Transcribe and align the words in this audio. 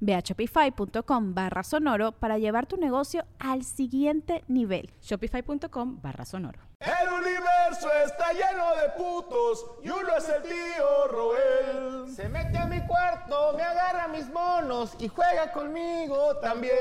Ve 0.00 0.14
a 0.14 0.20
shopify.com 0.20 1.34
barra 1.34 1.62
sonoro 1.62 2.12
para 2.12 2.38
llevar 2.38 2.66
tu 2.66 2.76
negocio 2.76 3.24
al 3.38 3.64
siguiente 3.64 4.44
nivel. 4.48 4.90
Shopify.com 5.02 6.00
barra 6.00 6.24
sonoro. 6.24 6.60
El 6.80 7.08
universo 7.12 7.88
está 8.06 8.32
lleno 8.32 8.76
de 8.76 8.88
putos 8.96 9.66
y 9.82 9.88
uno 9.90 10.16
es 10.16 10.28
el 10.28 10.42
tío 10.42 11.08
Roel. 11.10 12.14
Se 12.14 12.28
mete 12.28 12.56
a 12.56 12.66
mi 12.66 12.80
cuarto, 12.86 13.54
me 13.56 13.62
agarra 13.62 14.08
mis 14.08 14.28
monos 14.30 14.94
y 15.00 15.08
juega 15.08 15.50
conmigo 15.52 16.36
también. 16.36 16.72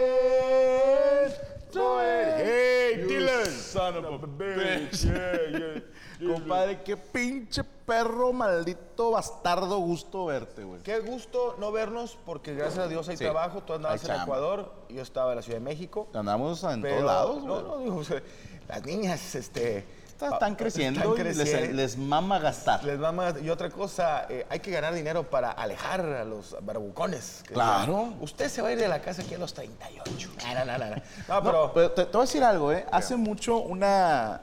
Roel. 1.73 2.33
Hey, 2.37 3.01
You 3.01 3.07
Dylan. 3.07 3.45
Son 3.51 3.95
of 3.97 4.23
a 4.23 4.27
bitch. 4.27 5.03
Yeah, 5.03 5.59
yeah. 5.59 5.81
Compadre, 6.25 6.81
qué 6.83 6.97
pinche 6.97 7.63
perro 7.63 8.33
maldito 8.33 9.11
bastardo 9.11 9.77
gusto 9.79 10.25
verte, 10.25 10.63
güey. 10.63 10.81
Qué 10.81 10.99
gusto 10.99 11.55
no 11.59 11.71
vernos 11.71 12.17
porque 12.25 12.53
gracias 12.55 12.85
a 12.85 12.87
Dios 12.87 13.07
hay 13.09 13.17
Sí. 13.17 13.23
trabajo. 13.23 13.61
Tú 13.63 13.73
andabas 13.73 14.03
en. 14.03 14.21
Ecuador, 14.21 14.73
yo 14.89 15.01
estaba 15.01 15.31
en 15.31 15.35
la 15.37 15.41
Ciudad 15.41 15.59
de 15.59 15.65
México. 15.65 16.07
Andamos 16.13 16.63
en 16.63 16.81
pero- 16.81 16.95
todos 16.95 17.05
lados, 17.07 17.41
güey. 17.43 17.63
no, 17.63 17.77
digo, 17.79 17.95
o 17.97 18.03
sea, 18.03 18.21
las 18.67 18.83
niñas, 18.85 19.35
este... 19.35 19.85
Están, 20.17 20.33
están 20.33 20.55
creciendo 20.55 20.99
están 21.01 21.13
y 21.21 21.23
les, 21.29 21.37
creciendo. 21.37 21.73
les 21.75 21.95
mama 21.95 22.39
gastar. 22.39 22.83
Les 22.83 22.99
va 22.99 23.11
más- 23.11 23.39
Y 23.39 23.51
otra 23.51 23.69
cosa, 23.69 24.25
eh, 24.27 24.47
hay 24.49 24.59
que 24.61 24.71
ganar 24.71 24.95
dinero 24.95 25.29
para 25.29 25.51
alejar 25.51 26.01
a 26.01 26.25
los 26.25 26.55
barbucones. 26.63 27.43
Claro. 27.45 28.15
Usted 28.19 28.49
se 28.49 28.63
va 28.63 28.69
a 28.69 28.71
ir 28.71 28.79
de 28.79 28.87
la 28.87 28.99
casa 28.99 29.21
aquí 29.21 29.35
a 29.35 29.37
los 29.37 29.53
38. 29.53 30.31
No, 30.43 30.55
no, 30.55 30.65
no, 30.65 30.77
no. 30.77 30.95
No, 30.95 30.95
No, 31.35 31.43
pero... 31.43 31.71
pero 31.71 31.91
te, 31.91 32.05
te 32.05 32.11
voy 32.13 32.21
a 32.21 32.25
decir 32.25 32.43
algo, 32.43 32.71
¿eh? 32.71 32.87
Hace 32.91 33.15
mucho 33.15 33.57
una, 33.57 34.41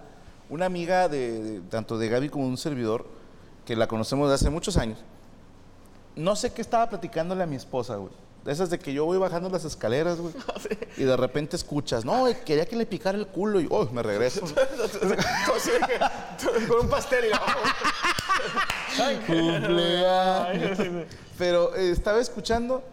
una 0.55 0.67
amiga 0.67 1.09
de, 1.09 1.43
de- 1.43 1.61
tanto 1.63 1.99
de 1.99 2.09
Gaby 2.09 2.29
como 2.29 2.45
de 2.45 2.51
un 2.51 2.57
servidor, 2.59 3.05
que 3.67 3.75
la 3.75 3.89
conocemos 3.89 4.29
de 4.29 4.37
hace 4.37 4.51
muchos 4.51 4.77
años, 4.77 5.01
no 6.15 6.37
sé 6.37 6.53
qué 6.53 6.63
estaba 6.63 6.89
platicándole 6.89 7.43
a 7.43 7.47
mi 7.47 7.57
esposa, 7.57 7.97
güey. 7.97 8.13
De 8.45 8.53
esas 8.53 8.71
de 8.71 8.79
que 8.79 8.93
yo 8.93 9.05
voy 9.05 9.19
bajando 9.19 9.51
las 9.51 9.65
escaleras, 9.65 10.21
güey. 10.21 10.33
Y 10.97 11.03
de 11.03 11.17
repente 11.17 11.57
escuchas, 11.57 12.05
no, 12.05 12.21
güey, 12.21 12.37
quería 12.45 12.67
que 12.67 12.77
le 12.77 12.87
picara 12.87 13.19
el 13.19 13.27
culo 13.27 13.61
y, 13.61 13.67
oh, 13.69 13.89
me 13.91 14.01
regreso. 14.01 14.43
con 16.69 16.81
un 16.83 16.89
pastel 16.89 17.25
y. 17.25 17.31
Cumpleaños. 19.27 20.79
Pero 21.37 21.75
eh, 21.75 21.91
estaba 21.91 22.21
escuchando 22.21 22.85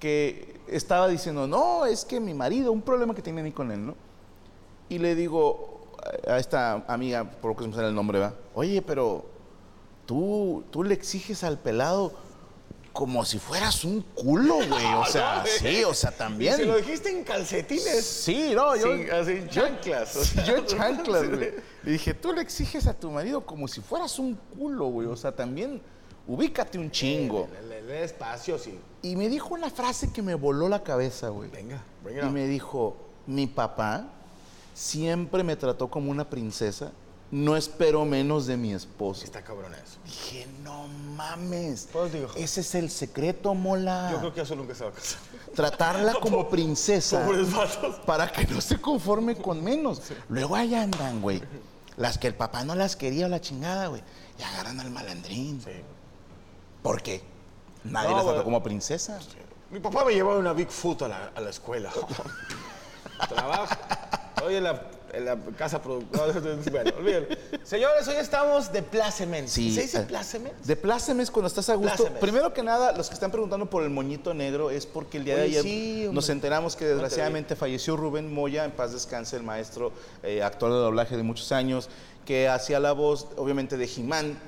que 0.00 0.58
estaba 0.66 1.06
diciendo, 1.06 1.46
no, 1.46 1.86
es 1.86 2.04
que 2.04 2.18
mi 2.18 2.34
marido, 2.34 2.72
un 2.72 2.82
problema 2.82 3.14
que 3.14 3.22
tiene 3.22 3.40
ni 3.40 3.52
con 3.52 3.70
él, 3.70 3.86
¿no? 3.86 3.94
Y 4.88 4.98
le 4.98 5.14
digo 5.14 5.81
a 6.26 6.38
esta 6.38 6.84
amiga, 6.88 7.24
por 7.24 7.50
lo 7.52 7.56
que 7.56 7.64
se 7.64 7.68
me 7.70 7.74
sale 7.76 7.88
el 7.88 7.94
nombre, 7.94 8.18
va, 8.18 8.34
oye, 8.54 8.82
pero 8.82 9.24
tú, 10.06 10.64
tú 10.70 10.82
le 10.84 10.94
exiges 10.94 11.44
al 11.44 11.58
pelado 11.58 12.12
como 12.92 13.24
si 13.24 13.38
fueras 13.38 13.84
un 13.84 14.02
culo, 14.02 14.56
güey. 14.56 14.84
O 14.96 15.04
sea, 15.10 15.42
sí, 15.46 15.82
o 15.84 15.94
sea, 15.94 16.10
también. 16.10 16.56
Se 16.56 16.66
lo 16.66 16.76
dijiste 16.76 17.08
en 17.10 17.24
calcetines. 17.24 18.04
Sí, 18.04 18.52
no, 18.54 18.76
yo. 18.76 18.94
Sí, 18.96 19.10
así, 19.10 19.30
en 19.32 19.48
yo- 19.48 19.62
chanclas, 19.62 20.16
o 20.16 20.24
sí, 20.24 20.34
sea. 20.34 20.44
yo 20.44 20.56
en 20.56 20.66
chanclas, 20.66 21.28
güey. 21.28 21.52
Le 21.84 21.92
dije, 21.92 22.12
tú 22.14 22.32
le 22.32 22.42
exiges 22.42 22.86
a 22.86 22.94
tu 22.94 23.10
marido 23.10 23.46
como 23.46 23.66
si 23.66 23.80
fueras 23.80 24.18
un 24.18 24.34
culo, 24.34 24.86
güey. 24.86 25.08
O 25.08 25.16
sea, 25.16 25.32
también 25.34 25.80
ubícate 26.26 26.78
un 26.78 26.90
chingo. 26.90 27.48
Le, 27.68 27.80
le- 27.82 28.04
espacio, 28.04 28.58
sí. 28.58 28.78
Y 29.00 29.16
me 29.16 29.28
dijo 29.30 29.54
una 29.54 29.70
frase 29.70 30.12
que 30.12 30.20
me 30.22 30.34
voló 30.34 30.68
la 30.68 30.82
cabeza, 30.82 31.30
güey. 31.30 31.48
Venga, 31.50 31.82
Y 32.02 32.06
venga. 32.08 32.28
me 32.28 32.46
dijo, 32.46 32.96
mi 33.26 33.46
papá 33.46 34.06
siempre 34.74 35.42
me 35.42 35.56
trató 35.56 35.88
como 35.88 36.10
una 36.10 36.28
princesa. 36.28 36.92
No 37.30 37.56
espero 37.56 38.04
menos 38.04 38.46
de 38.46 38.58
mi 38.58 38.74
esposo. 38.74 39.24
Está 39.24 39.42
cabrón 39.42 39.74
eso. 39.74 39.98
Dije, 40.04 40.46
no 40.62 40.86
mames. 41.16 41.88
Pues 41.90 42.12
digo. 42.12 42.28
Ese 42.36 42.60
es 42.60 42.74
el 42.74 42.90
secreto, 42.90 43.54
mola. 43.54 44.10
Yo 44.12 44.18
creo 44.18 44.34
que 44.34 44.40
eso 44.42 44.54
nunca 44.54 44.74
se 44.74 44.84
va 44.84 44.90
a 44.90 44.92
casar. 44.92 45.18
Tratarla 45.54 46.12
como 46.20 46.50
princesa. 46.50 47.26
Para 48.04 48.30
que 48.30 48.46
no 48.46 48.60
se 48.60 48.78
conforme 48.78 49.34
con 49.36 49.64
menos. 49.64 50.02
Luego 50.28 50.56
ahí 50.56 50.74
andan, 50.74 51.22
güey. 51.22 51.42
Las 51.96 52.18
que 52.18 52.26
el 52.26 52.34
papá 52.34 52.64
no 52.64 52.74
las 52.74 52.96
quería 52.96 53.24
o 53.24 53.28
la 53.30 53.40
chingada, 53.40 53.86
güey. 53.86 54.02
Y 54.38 54.42
agarran 54.42 54.78
al 54.80 54.90
malandrín. 54.90 55.58
Sí. 55.62 55.70
¿Por 56.82 57.00
qué? 57.00 57.22
Nadie 57.84 58.10
No, 58.10 58.16
las 58.16 58.26
trató 58.26 58.44
como 58.44 58.62
princesa. 58.62 59.18
Mi 59.70 59.80
papá 59.80 60.04
me 60.04 60.12
llevaba 60.12 60.38
una 60.38 60.52
Bigfoot 60.52 61.00
a 61.00 61.08
la, 61.08 61.32
a 61.34 61.40
la 61.40 61.48
escuela. 61.48 61.90
Trabajo. 63.28 63.74
Hoy 64.44 64.56
en 64.56 64.64
la, 64.64 64.82
en 65.12 65.24
la 65.24 65.36
casa 65.56 65.80
productora. 65.80 66.32
Bueno, 66.70 66.90
olvídalo. 66.98 67.26
Señores, 67.62 68.08
hoy 68.08 68.16
estamos 68.16 68.72
de 68.72 68.82
plácemes. 68.82 69.50
Sí. 69.50 69.72
¿Se 69.74 69.82
dice 69.82 69.98
eh, 70.00 70.04
plácemes? 70.06 70.52
De 70.66 70.74
plácemes 70.74 71.30
cuando 71.30 71.46
estás 71.46 71.68
a 71.68 71.74
gusto. 71.74 71.96
Plácemes. 71.96 72.20
Primero 72.20 72.52
que 72.52 72.62
nada, 72.62 72.92
los 72.92 73.08
que 73.08 73.14
están 73.14 73.30
preguntando 73.30 73.70
por 73.70 73.84
el 73.84 73.90
moñito 73.90 74.34
negro 74.34 74.70
es 74.70 74.86
porque 74.86 75.18
el 75.18 75.24
día 75.24 75.36
de 75.36 75.42
ayer 75.42 75.62
sí, 75.62 76.08
nos 76.10 76.28
enteramos 76.28 76.76
que 76.76 76.86
desgraciadamente 76.86 77.54
falleció 77.56 77.96
Rubén 77.96 78.32
Moya, 78.32 78.64
en 78.64 78.72
paz 78.72 78.92
descanse, 78.92 79.36
el 79.36 79.42
maestro, 79.42 79.92
eh, 80.22 80.42
actor 80.42 80.72
de 80.72 80.78
doblaje 80.78 81.16
de 81.16 81.22
muchos 81.22 81.52
años, 81.52 81.88
que 82.24 82.48
hacía 82.48 82.80
la 82.80 82.92
voz, 82.92 83.28
obviamente, 83.36 83.76
de 83.76 83.86
Jimán 83.86 84.38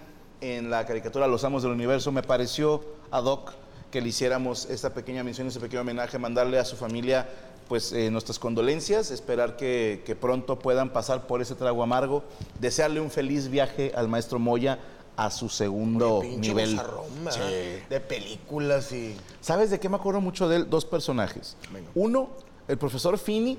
en 0.41 0.71
la 0.71 0.87
caricatura 0.87 1.29
Los 1.29 1.45
Amos 1.45 1.63
del 1.63 1.73
Universo. 1.73 2.11
Me 2.11 2.23
pareció 2.23 2.83
ad 3.11 3.25
hoc 3.25 3.53
que 3.91 4.01
le 4.01 4.09
hiciéramos 4.09 4.67
esta 4.71 4.93
pequeña 4.93 5.23
mención, 5.23 5.47
ese 5.47 5.61
pequeño 5.61 5.83
homenaje, 5.83 6.19
mandarle 6.19 6.59
a 6.59 6.65
su 6.65 6.75
familia 6.75 7.29
pues 7.69 7.93
eh, 7.93 8.11
nuestras 8.11 8.39
condolencias, 8.39 9.11
esperar 9.11 9.57
que, 9.57 10.03
que 10.05 10.15
pronto 10.15 10.59
puedan 10.59 10.93
pasar 10.93 11.27
por 11.27 11.41
ese 11.41 11.55
trago 11.55 11.83
amargo, 11.83 12.25
desearle 12.61 13.01
un 13.01 13.11
feliz 13.11 13.49
viaje 13.49 13.93
al 13.95 14.09
maestro 14.09 14.39
Moya 14.39 14.79
a 15.17 15.31
su 15.31 15.49
segundo 15.49 16.21
Pinche 16.21 16.49
nivel. 16.49 16.77
¿verdad? 16.77 17.31
Sí. 17.31 17.83
De 17.89 18.01
películas 18.01 18.93
y. 18.93 19.17
¿Sabes 19.41 19.71
de 19.71 19.79
qué 19.79 19.89
me 19.89 19.97
acuerdo 19.97 20.21
mucho 20.21 20.49
de 20.49 20.57
él? 20.57 20.71
Dos 20.71 20.85
personajes. 20.85 21.57
Venga. 21.73 21.89
Uno, 21.95 22.31
el 22.69 22.79
profesor 22.79 23.19
Finney, 23.19 23.59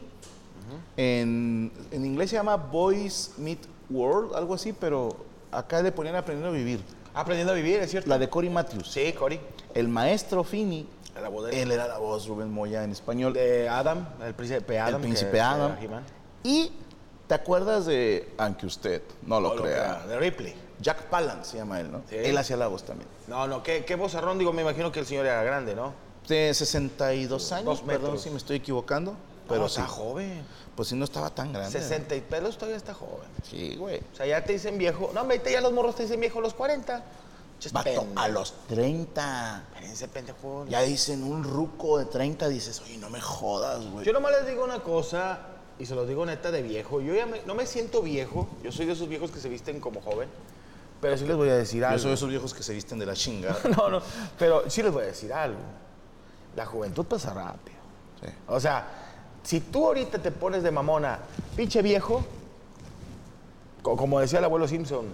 en, 0.98 1.72
en 1.92 2.06
inglés 2.06 2.30
se 2.32 2.36
llama 2.36 2.56
Boys 2.56 3.34
Meet 3.38 3.60
World, 3.90 4.36
algo 4.36 4.54
así, 4.54 4.74
pero 4.74 5.16
acá 5.52 5.82
le 5.82 5.92
ponían 5.92 6.16
aprendiendo 6.16 6.54
a 6.54 6.58
vivir. 6.58 6.82
Aprendiendo 7.16 7.54
a 7.54 7.56
vivir, 7.56 7.80
¿es 7.80 7.90
cierto? 7.92 8.10
La 8.10 8.18
de 8.18 8.30
Cory 8.30 8.50
Matthews. 8.50 8.90
Sí, 8.92 9.14
Cory. 9.14 9.40
El 9.74 9.88
maestro 9.88 10.44
Finney, 10.44 10.88
La 11.22 11.30
voz 11.30 11.46
de, 11.48 11.62
él 11.62 11.72
era 11.72 11.88
la 11.88 11.98
voz 11.98 12.28
Rubén 12.28 12.52
Moya 12.52 12.84
en 12.84 12.92
español. 12.92 13.34
de 13.34 13.70
Adam, 13.70 14.08
el 14.24 14.34
príncipe 14.34 14.78
Adam. 14.80 14.96
el 14.96 15.02
príncipe 15.02 15.32
que 15.32 15.42
Adam. 15.42 15.78
Y 16.44 16.72
te 17.28 17.34
acuerdas 17.34 17.86
de, 17.86 18.34
aunque 18.38 18.66
usted 18.66 19.02
no 19.26 19.40
lo 19.40 19.50
No 19.50 19.56
lo 19.56 19.62
crea, 19.64 20.06
De 20.08 20.20
Ripley. 20.20 20.54
Jack 20.82 21.04
Palance 21.04 21.52
se 21.52 21.58
llama 21.58 21.80
él, 21.80 21.90
¿no? 21.90 22.02
Sí. 22.10 22.18
Él 22.18 22.38
hacía 22.38 22.58
la 22.58 22.68
voz 22.68 22.84
también. 22.84 23.08
No, 23.28 23.48
no, 23.48 23.64
qué, 23.64 23.86
qué 23.86 23.96
vozarrón, 23.96 24.38
digo, 24.38 24.52
me 24.52 24.62
imagino 24.62 24.92
que 24.92 25.00
el 25.00 25.06
señor 25.06 25.26
era 25.26 25.42
grande, 25.42 25.74
¿no? 25.74 25.94
De 26.28 26.54
62 26.54 27.52
años, 27.54 27.66
Dos 27.66 27.82
perdón 27.82 28.02
metros. 28.04 28.22
si 28.24 28.30
me 28.30 28.38
estoy 28.38 28.58
equivocando, 28.58 29.16
pero 29.48 29.62
no, 29.62 29.70
sí. 29.70 29.80
está 29.82 29.88
joven. 29.92 30.44
Pues 30.76 30.90
sí 30.90 30.96
no 30.96 31.06
estaba 31.06 31.30
tan 31.30 31.54
grande. 31.54 31.72
60 31.80 32.16
y 32.16 32.22
pelos 32.22 32.56
todavía 32.58 32.78
está 32.78 32.94
joven. 32.94 33.28
Sí, 33.50 33.76
güey. 33.78 34.02
O 34.14 34.16
sea, 34.16 34.26
ya 34.26 34.44
te 34.44 34.54
dicen 34.54 34.78
viejo. 34.78 35.12
No, 35.14 35.22
ahorita 35.22 35.50
ya 35.50 35.62
los 35.62 35.72
morros 35.74 35.96
te 35.96 36.04
dicen 36.04 36.20
viejo 36.20 36.40
a 36.40 36.42
los 36.42 36.54
40. 36.54 37.04
Ches 37.60 37.72
Vato, 37.72 38.06
a 38.18 38.28
los 38.28 38.54
30. 38.68 39.64
Espérense, 39.74 40.08
pendejo. 40.10 40.66
Ya 40.68 40.82
dicen 40.82 41.24
un 41.24 41.44
ruco 41.44 41.98
de 41.98 42.06
30, 42.06 42.50
dices, 42.50 42.82
oye, 42.82 42.98
no 42.98 43.10
me 43.10 43.22
jodas, 43.22 43.86
güey. 43.92 44.06
Yo 44.06 44.12
nomás 44.12 44.32
les 44.34 44.46
digo 44.48 44.64
una 44.66 44.80
cosa, 44.80 45.40
y 45.80 45.86
se 45.86 45.96
los 45.96 46.06
digo 46.08 46.26
neta 46.26 46.52
de 46.52 46.62
viejo. 46.62 47.00
Yo 47.00 47.16
ya 47.16 47.26
me- 47.26 47.42
no 47.46 47.56
me 47.56 47.66
siento 47.66 48.02
viejo. 48.02 48.50
Yo 48.62 48.72
soy 48.74 48.86
de 48.86 48.92
esos 48.94 49.08
viejos 49.08 49.32
que 49.32 49.40
se 49.40 49.48
visten 49.48 49.80
como 49.80 50.02
joven. 50.02 50.28
Pero 51.00 51.18
sí 51.18 51.26
les 51.26 51.36
voy 51.38 51.48
a 51.50 51.56
decir 51.56 51.82
Yo 51.82 51.88
algo. 51.88 52.00
soy 52.00 52.10
de 52.10 52.16
esos 52.16 52.30
viejos 52.30 52.54
que 52.54 52.64
se 52.64 52.74
visten 52.74 53.00
de 53.00 53.06
la 53.06 53.14
chingada. 53.14 53.58
No, 53.78 53.90
no. 53.90 54.02
Pero 54.38 54.70
sí 54.70 54.84
les 54.84 54.92
voy 54.92 55.04
a 55.04 55.08
decir 55.08 55.32
algo. 55.32 55.60
La 56.58 56.66
juventud 56.66 57.06
pasa 57.06 57.34
rápido. 57.34 57.78
Sí. 58.22 58.28
O 58.48 58.60
sea, 58.60 59.05
si 59.46 59.60
tú 59.62 59.86
ahorita 59.88 60.18
te 60.20 60.32
pones 60.32 60.64
de 60.64 60.72
mamona, 60.72 61.20
pinche 61.56 61.82
viejo, 61.82 62.24
co- 63.82 63.96
como 63.96 64.20
decía 64.20 64.40
el 64.40 64.46
abuelo 64.46 64.68
Simpson, 64.68 65.06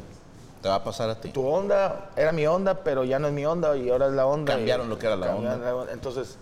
¿Te 0.62 0.70
va 0.70 0.76
a 0.76 0.84
pasar 0.84 1.10
a 1.10 1.20
ti? 1.20 1.30
tu 1.30 1.46
onda 1.48 2.12
era 2.16 2.32
mi 2.32 2.46
onda, 2.48 2.84
pero 2.84 3.04
ya 3.04 3.18
no 3.20 3.28
es 3.28 3.34
mi 3.34 3.46
onda 3.46 3.76
y 3.76 3.90
ahora 3.90 4.08
es 4.08 4.14
la 4.14 4.26
onda. 4.28 4.54
Cambiaron 4.54 4.90
lo 4.90 4.98
que 5.00 5.08
era 5.08 5.16
la 5.16 5.28
cambiaron 5.28 5.62
onda. 5.68 5.86
la 5.86 5.92
Entonces, 5.92 6.38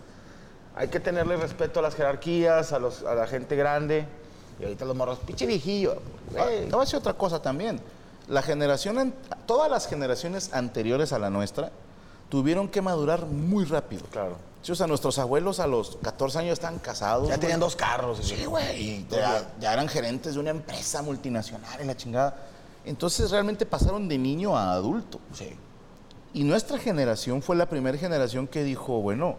hay 0.76 0.90
que 0.90 1.00
tenerle 1.00 1.38
respeto 1.38 1.80
a 1.80 1.84
las 1.84 1.96
jerarquías, 1.96 2.74
a, 2.74 2.80
los, 2.80 3.04
a 3.04 3.16
la 3.16 3.28
gente 3.28 3.56
grande. 3.56 4.06
Y 4.60 4.64
ahorita 4.64 4.84
los 4.86 4.96
morros, 4.96 5.20
pinche 5.20 5.46
viejillo. 5.46 6.02
Ah, 6.38 6.44
güey". 6.44 6.66
Te 6.66 6.72
voy 6.72 6.82
a 6.82 6.82
decir 6.82 7.00
otra 7.00 7.14
cosa 7.14 7.42
también. 7.42 7.80
La 8.28 8.42
generación, 8.42 9.00
an- 9.00 9.14
todas 9.46 9.72
las 9.72 9.88
generaciones 9.88 10.54
anteriores 10.54 11.14
a 11.14 11.20
la 11.20 11.30
nuestra 11.30 11.72
tuvieron 12.28 12.68
que 12.68 12.82
madurar 12.82 13.26
muy 13.26 13.64
rápido. 13.64 14.04
Claro. 14.12 14.36
Sí, 14.62 14.72
o 14.74 14.76
sea, 14.76 14.88
nuestros 14.88 15.18
abuelos 15.20 15.60
a 15.60 15.68
los 15.68 15.98
14 16.02 16.40
años 16.40 16.54
estaban 16.54 16.80
casados. 16.80 17.24
Ya 17.24 17.36
güey. 17.36 17.40
tenían 17.40 17.60
dos 17.60 17.76
carros. 17.76 18.20
Sí, 18.22 18.44
güey. 18.46 19.06
Ya, 19.10 19.54
ya 19.60 19.74
eran 19.74 19.88
gerentes 19.88 20.34
de 20.34 20.40
una 20.40 20.50
empresa 20.50 21.02
multinacional 21.02 21.80
en 21.80 21.88
la 21.88 21.96
chingada. 21.96 22.36
Entonces 22.86 23.32
realmente 23.32 23.66
pasaron 23.66 24.08
de 24.08 24.18
niño 24.18 24.58
a 24.58 24.74
adulto. 24.74 25.20
Sí. 25.34 25.56
Y 26.34 26.44
nuestra 26.44 26.78
generación 26.78 27.42
fue 27.42 27.56
la 27.56 27.68
primera 27.68 27.98
generación 27.98 28.48
que 28.48 28.64
dijo, 28.64 29.02
bueno, 29.02 29.36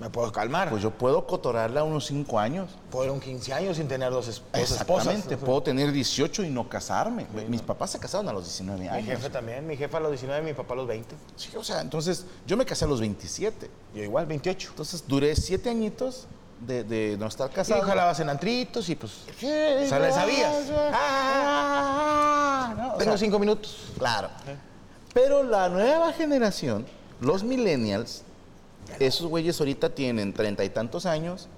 Me 0.00 0.08
puedo 0.10 0.30
calmar. 0.30 0.70
pues 0.70 0.82
yo 0.82 0.90
puedo 0.92 1.26
cotorarla 1.26 1.82
unos 1.82 2.06
5 2.06 2.38
años. 2.38 2.70
Fueron 2.90 3.18
15 3.20 3.52
años 3.52 3.76
sin 3.76 3.88
tener 3.88 4.10
dos, 4.12 4.28
es- 4.28 4.42
dos 4.52 4.70
esposas. 4.70 5.06
Exactamente, 5.08 5.36
puedo 5.44 5.62
tener 5.62 5.90
18 5.90 6.44
y 6.44 6.50
no 6.50 6.68
casarme. 6.68 7.26
Mis 7.48 7.62
papás 7.62 7.90
se 7.90 7.98
casaron 7.98 8.28
a 8.28 8.32
los 8.32 8.44
19 8.44 8.80
Mi 8.82 8.88
años. 8.88 9.06
jefe 9.06 9.28
también, 9.30 9.66
mi 9.66 9.76
jefe 9.76 9.96
a 9.96 10.00
los 10.00 10.10
19, 10.12 10.42
mi 10.42 10.52
papá 10.54 10.74
a 10.74 10.76
los 10.76 10.86
20. 10.86 11.14
Sí, 11.36 11.50
o 11.56 11.64
sea, 11.64 11.80
entonces 11.80 12.26
yo 12.46 12.56
me 12.56 12.64
casé 12.64 12.84
a 12.84 12.88
los 12.88 13.00
27. 13.00 13.70
Yo 13.94 14.02
igual, 14.04 14.26
28. 14.26 14.68
Entonces 14.70 15.02
duré 15.06 15.34
7 15.34 15.68
añitos 15.70 16.26
de, 16.60 16.84
de 16.84 17.16
no 17.18 17.26
estar 17.26 17.48
Sí, 17.48 17.54
casado. 17.54 17.82
jalabas 17.82 18.20
en 18.20 18.28
antritos 18.28 18.88
y 18.88 18.94
pues... 18.96 19.12
Sí, 19.38 19.46
O 19.46 19.86
sea, 19.88 19.98
le 19.98 20.12
sabías. 20.12 20.66
Ah, 20.92 22.74
no, 22.76 22.94
o 22.94 22.98
Tengo 22.98 23.12
sea, 23.12 23.18
cinco 23.18 23.38
minutos. 23.38 23.90
Claro. 23.98 24.28
Pero 25.14 25.42
la 25.42 25.68
nueva 25.68 26.12
generación, 26.12 26.86
los 27.20 27.42
millennials, 27.42 28.22
esos 28.98 29.26
güeyes 29.26 29.58
ahorita 29.60 29.90
tienen 29.90 30.32
treinta 30.32 30.64
y 30.64 30.70
tantos 30.70 31.06
años 31.06 31.48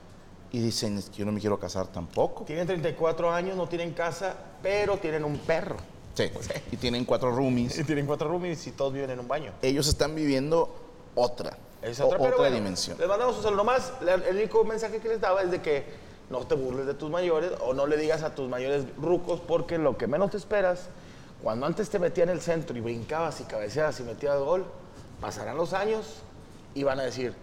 y 0.53 0.59
dicen, 0.61 0.99
es 0.99 1.11
que 1.11 1.19
yo 1.19 1.25
no 1.27 1.33
me 1.33 1.41
quiero 1.41 1.59
casar 1.61 1.87
tampoco. 1.87 2.45
Tienen 2.45 2.67
34 2.67 3.33
años, 3.33 3.57
no 3.57 3.69
tienen 3.69 3.93
casa, 3.93 4.35
pero 4.63 4.97
tienen 4.99 5.25
un 5.25 5.39
perro. 5.39 5.77
Sí. 6.15 6.25
Y 6.73 6.77
tienen 6.77 7.05
cuatro 7.05 7.31
roomies. 7.35 7.79
Y 7.79 7.85
tienen 7.85 8.05
cuatro 8.07 8.29
roomies 8.29 8.67
y 8.67 8.73
todos 8.73 8.93
viven 8.93 9.11
en 9.11 9.21
un 9.21 9.29
baño. 9.29 9.53
Ellos 9.63 9.87
están 9.87 10.15
viviendo 10.15 10.75
otra, 11.15 11.57
Es 11.83 12.01
o- 12.01 12.07
otra, 12.09 12.19
bueno, 12.19 12.51
dimensión. 12.55 12.99
Les 12.99 13.09
mandamos 13.09 13.37
un 13.37 13.43
saludo 13.45 13.65
más. 13.65 13.93
El 14.29 14.37
único 14.37 14.65
mensaje 14.65 14.99
que 14.99 15.09
les 15.09 15.21
daba 15.21 15.43
es 15.43 15.51
de 15.53 15.63
que 15.63 15.85
no 16.29 16.41
te 16.47 16.55
burles 16.57 16.87
de 16.87 16.95
tus 16.95 17.11
mayores 17.11 17.53
o 17.65 17.73
no 17.75 17.87
le 17.87 17.97
digas 17.97 18.23
a 18.23 18.35
tus 18.35 18.49
mayores 18.49 18.85
rucos 19.01 19.41
porque 19.41 19.79
lo 19.79 19.97
que 19.97 20.07
menos 20.09 20.31
te 20.33 20.37
esperas, 20.37 20.89
cuando 21.43 21.65
antes 21.67 21.89
te 21.91 21.99
metían 21.99 22.29
en 22.29 22.37
el 22.37 22.41
centro 22.43 22.77
y 22.77 22.81
brincabas 22.81 23.41
y 23.41 23.45
cabeceabas 23.45 23.99
y 24.01 24.03
metías 24.03 24.39
gol, 24.39 24.65
pasarán 25.21 25.57
los 25.57 25.73
años 25.73 26.23
y 26.75 26.83
van 26.83 27.01
a 27.01 27.03
decir, 27.05 27.35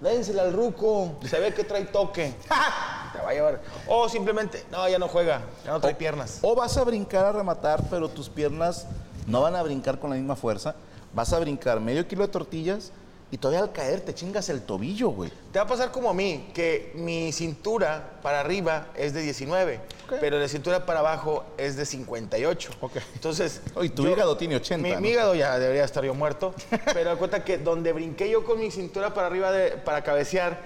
dénsela 0.00 0.42
al 0.42 0.52
ruco, 0.52 1.16
se 1.24 1.38
ve 1.40 1.54
que 1.54 1.64
trae 1.64 1.84
toque. 1.84 2.34
Te 3.12 3.18
va 3.18 3.30
a 3.30 3.32
llevar. 3.32 3.60
O 3.86 4.08
simplemente, 4.08 4.64
no, 4.70 4.88
ya 4.88 4.98
no 4.98 5.08
juega, 5.08 5.42
ya 5.64 5.72
no 5.72 5.80
trae 5.80 5.94
piernas. 5.94 6.38
O 6.42 6.54
vas 6.54 6.76
a 6.76 6.84
brincar 6.84 7.26
a 7.26 7.32
rematar, 7.32 7.84
pero 7.90 8.08
tus 8.08 8.28
piernas 8.28 8.86
no 9.26 9.42
van 9.42 9.54
a 9.54 9.62
brincar 9.62 9.98
con 9.98 10.10
la 10.10 10.16
misma 10.16 10.36
fuerza. 10.36 10.74
Vas 11.14 11.32
a 11.32 11.38
brincar 11.38 11.80
medio 11.80 12.06
kilo 12.08 12.22
de 12.22 12.32
tortillas 12.32 12.92
y 13.32 13.38
todavía 13.38 13.62
al 13.64 13.72
caer 13.72 14.02
te 14.02 14.14
chingas 14.14 14.48
el 14.50 14.60
tobillo, 14.62 15.08
güey. 15.08 15.32
Te 15.52 15.58
va 15.58 15.64
a 15.64 15.66
pasar 15.66 15.90
como 15.90 16.10
a 16.10 16.14
mí, 16.14 16.50
que 16.54 16.92
mi 16.94 17.32
cintura 17.32 18.18
para 18.22 18.40
arriba 18.40 18.88
es 18.94 19.14
de 19.14 19.22
19, 19.22 19.80
Ok. 20.04 20.14
pero 20.20 20.38
la 20.38 20.46
cintura 20.46 20.84
para 20.84 21.00
abajo 21.00 21.44
es 21.56 21.74
de 21.76 21.86
58. 21.86 22.70
Ok. 22.82 22.92
Entonces. 23.14 23.62
Oh, 23.74 23.82
y 23.82 23.88
tu 23.88 24.06
hígado 24.06 24.36
tiene 24.36 24.56
80, 24.56 24.86
Mi, 24.86 24.94
¿no? 24.94 25.00
mi 25.00 25.08
hígado 25.08 25.34
ya 25.34 25.58
debería 25.58 25.82
estar 25.84 26.04
yo 26.04 26.12
muerto. 26.14 26.54
pero 26.92 27.08
da 27.10 27.16
cuenta 27.16 27.42
que 27.42 27.56
donde 27.56 27.94
brinqué 27.94 28.28
yo 28.30 28.44
con 28.44 28.60
mi 28.60 28.70
cintura 28.70 29.14
para 29.14 29.28
arriba 29.28 29.50
de- 29.50 29.70
para 29.78 30.02
cabecear, 30.04 30.60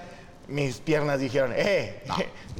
mis 0.49 0.79
piernas 0.79 1.21
dijeron, 1.21 1.53
¡eh! 1.57 2.03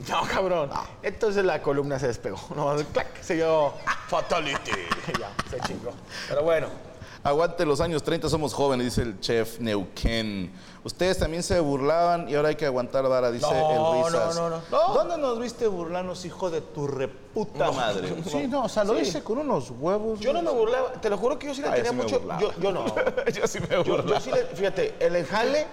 No, 0.09 0.23
cabrón. 0.33 0.71
Entonces 1.03 1.45
la 1.45 1.61
columna 1.63 1.99
se 1.99 2.07
despegó. 2.07 2.39
No, 2.55 2.77
clac, 2.93 3.21
se 3.23 3.35
dio 3.35 3.73
fatality. 4.07 4.71
ya, 5.19 5.33
se 5.51 5.59
chingó. 5.67 5.93
Pero 6.29 6.45
bueno. 6.45 6.86
Aguante 7.27 7.67
los 7.67 7.81
años 7.81 8.05
30, 8.05 8.29
somos 8.29 8.55
jóvenes, 8.55 8.87
dice 8.87 9.03
el 9.03 9.19
chef 9.19 9.59
Neuquén. 9.59 10.53
Ustedes 10.85 11.19
también 11.19 11.43
se 11.43 11.59
burlaban 11.59 12.29
y 12.29 12.37
ahora 12.37 12.51
hay 12.51 12.55
que 12.55 12.67
aguantar 12.67 13.09
vara, 13.09 13.33
dice 13.33 13.49
No, 13.51 13.97
el 14.07 14.13
Risas. 14.13 14.37
no, 14.37 14.49
no, 14.49 14.61
no. 14.71 14.95
¿Dónde 14.95 15.19
nos 15.19 15.41
viste 15.41 15.67
burlarnos, 15.67 16.25
hijo 16.25 16.51
de 16.51 16.61
tu 16.61 16.87
reputa 16.87 17.67
No, 17.67 17.73
madre? 17.73 18.13
no. 18.25 18.31
Sí, 18.31 18.47
no, 18.47 18.65
o 18.67 18.69
sea, 18.69 18.85
lo 18.85 18.95
Sí. 18.95 19.01
hice 19.01 19.25
con 19.25 19.39
unos 19.39 19.73
huevos. 19.73 20.21
Yo 20.21 20.33
no 20.33 20.41
me 20.41 20.53
burlaba, 20.53 20.93
te 20.93 21.11
lo 21.11 21.19
juro 21.19 21.37
que 21.37 21.49
yo 21.49 21.55
sí 21.57 21.63
le 21.63 21.67
Ah, 21.67 21.71
yo 21.71 21.83
tenía 21.83 21.91
sí 21.91 21.97
mucho. 21.97 22.21
burlaba. 22.21 22.41
Yo, 22.41 22.53
yo 22.61 22.71
no. 22.73 22.85
yo 23.35 23.47
sí 23.49 23.59
me 23.59 23.67
Yo, 23.71 23.83
yo 23.83 23.97
burlaba. 23.97 24.21
sí 24.21 24.31
le, 24.31 24.45
fíjate, 24.45 24.95
el 25.01 25.27
jale 25.27 25.67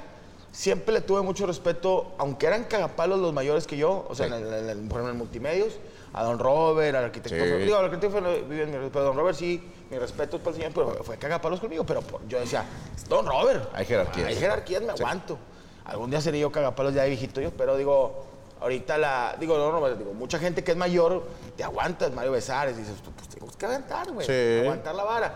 siempre 0.51 0.91
le 0.93 1.01
tuve 1.01 1.21
mucho 1.21 1.45
respeto, 1.45 2.13
aunque 2.17 2.47
eran 2.47 2.63
cagapalos 2.63 3.19
los 3.19 3.31
mayores 3.31 3.67
que 3.67 3.77
yo, 3.77 4.07
o 4.09 4.15
sea, 4.15 4.27
Sí. 4.27 4.33
en 4.33 4.39
el- 4.47 4.53
en 4.53 4.69
el- 4.69 4.77
por 4.87 4.97
ejemplo, 5.01 5.09
en 5.11 5.17
multimedios, 5.19 5.73
a 6.13 6.23
don 6.23 6.37
Robert, 6.39 6.95
al 6.95 7.05
arquitecto. 7.05 7.43
Sí. 7.43 7.63
Digo, 7.63 7.77
al 7.77 7.85
arquitecto 7.85 8.19
vive 8.49 8.63
en 8.63 8.71
mi 8.71 8.77
respeto, 8.77 9.03
don 9.03 9.15
Robert 9.17 9.35
sí, 9.37 9.63
mi 9.93 9.99
respeto 9.99 10.37
es 10.37 10.41
para 10.41 10.55
el 10.55 10.61
señor, 10.61 10.71
pero 10.73 11.03
fue 11.03 11.17
cagapalos 11.17 11.59
conmigo, 11.59 11.83
pero 11.85 12.01
por- 12.01 12.27
yo 12.27 12.39
decía, 12.39 12.65
don 13.07 13.25
Robert. 13.25 13.69
Hay 13.73 13.85
jerarquías. 13.85 14.27
Hay 14.27 14.35
jerarquías, 14.35 14.81
me 14.81 14.91
aguanto. 14.91 15.37
Algún 15.85 16.09
día 16.09 16.19
seré 16.21 16.39
yo 16.39 16.51
cagapalos 16.51 16.93
ya 16.93 17.03
de 17.03 17.09
viejito 17.09 17.41
yo, 17.41 17.51
pero 17.51 17.77
digo, 17.77 18.25
ahorita 18.61 18.97
la, 18.97 19.35
digo, 19.39 19.57
don 19.57 19.71
Robert, 19.71 19.97
digo, 19.97 20.13
mucha 20.13 20.39
gente 20.39 20.63
que 20.63 20.71
es 20.71 20.77
mayor, 20.77 21.23
te 21.55 21.63
aguantas, 21.63 22.11
Mario 22.13 22.31
Besares, 22.31 22.75
dices, 22.77 23.01
tú, 23.03 23.11
pues 23.11 23.27
tengo 23.29 23.47
que 23.55 23.65
aguantar, 23.65 24.11
güey. 24.11 24.25
Sí. 24.25 24.61
Aguantar 24.63 24.95
la 24.95 25.03
vara. 25.03 25.35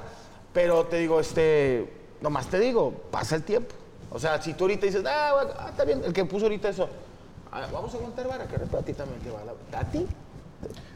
Pero 0.54 0.86
te 0.86 0.98
digo, 0.98 1.20
este, 1.20 1.94
nomás 2.22 2.48
te 2.48 2.58
digo, 2.60 2.92
pasa 3.12 3.36
el 3.36 3.44
tiempo. 3.44 3.76
O 4.10 4.18
sea, 4.20 4.42
si 4.42 4.54
tú 4.54 4.64
ahorita 4.64 4.86
dices, 4.86 5.04
ah, 5.06 5.32
güey, 5.34 5.48
ah, 5.60 5.68
está 5.70 5.84
bien, 5.84 6.02
el 6.04 6.14
que 6.14 6.26
puso 6.26 6.46
ahorita 6.46 6.70
eso, 6.70 6.88
ah, 7.52 7.68
vamos 7.72 7.94
a 7.94 7.98
aguantar 7.98 8.28
vara, 8.28 8.48
que 8.48 8.58
para 8.58 8.84
ti 8.84 8.94
también 8.94 9.20
te 9.22 9.30
va 9.30 9.42
la... 9.44 9.80
¿A 9.80 9.84
ti? 9.84 10.08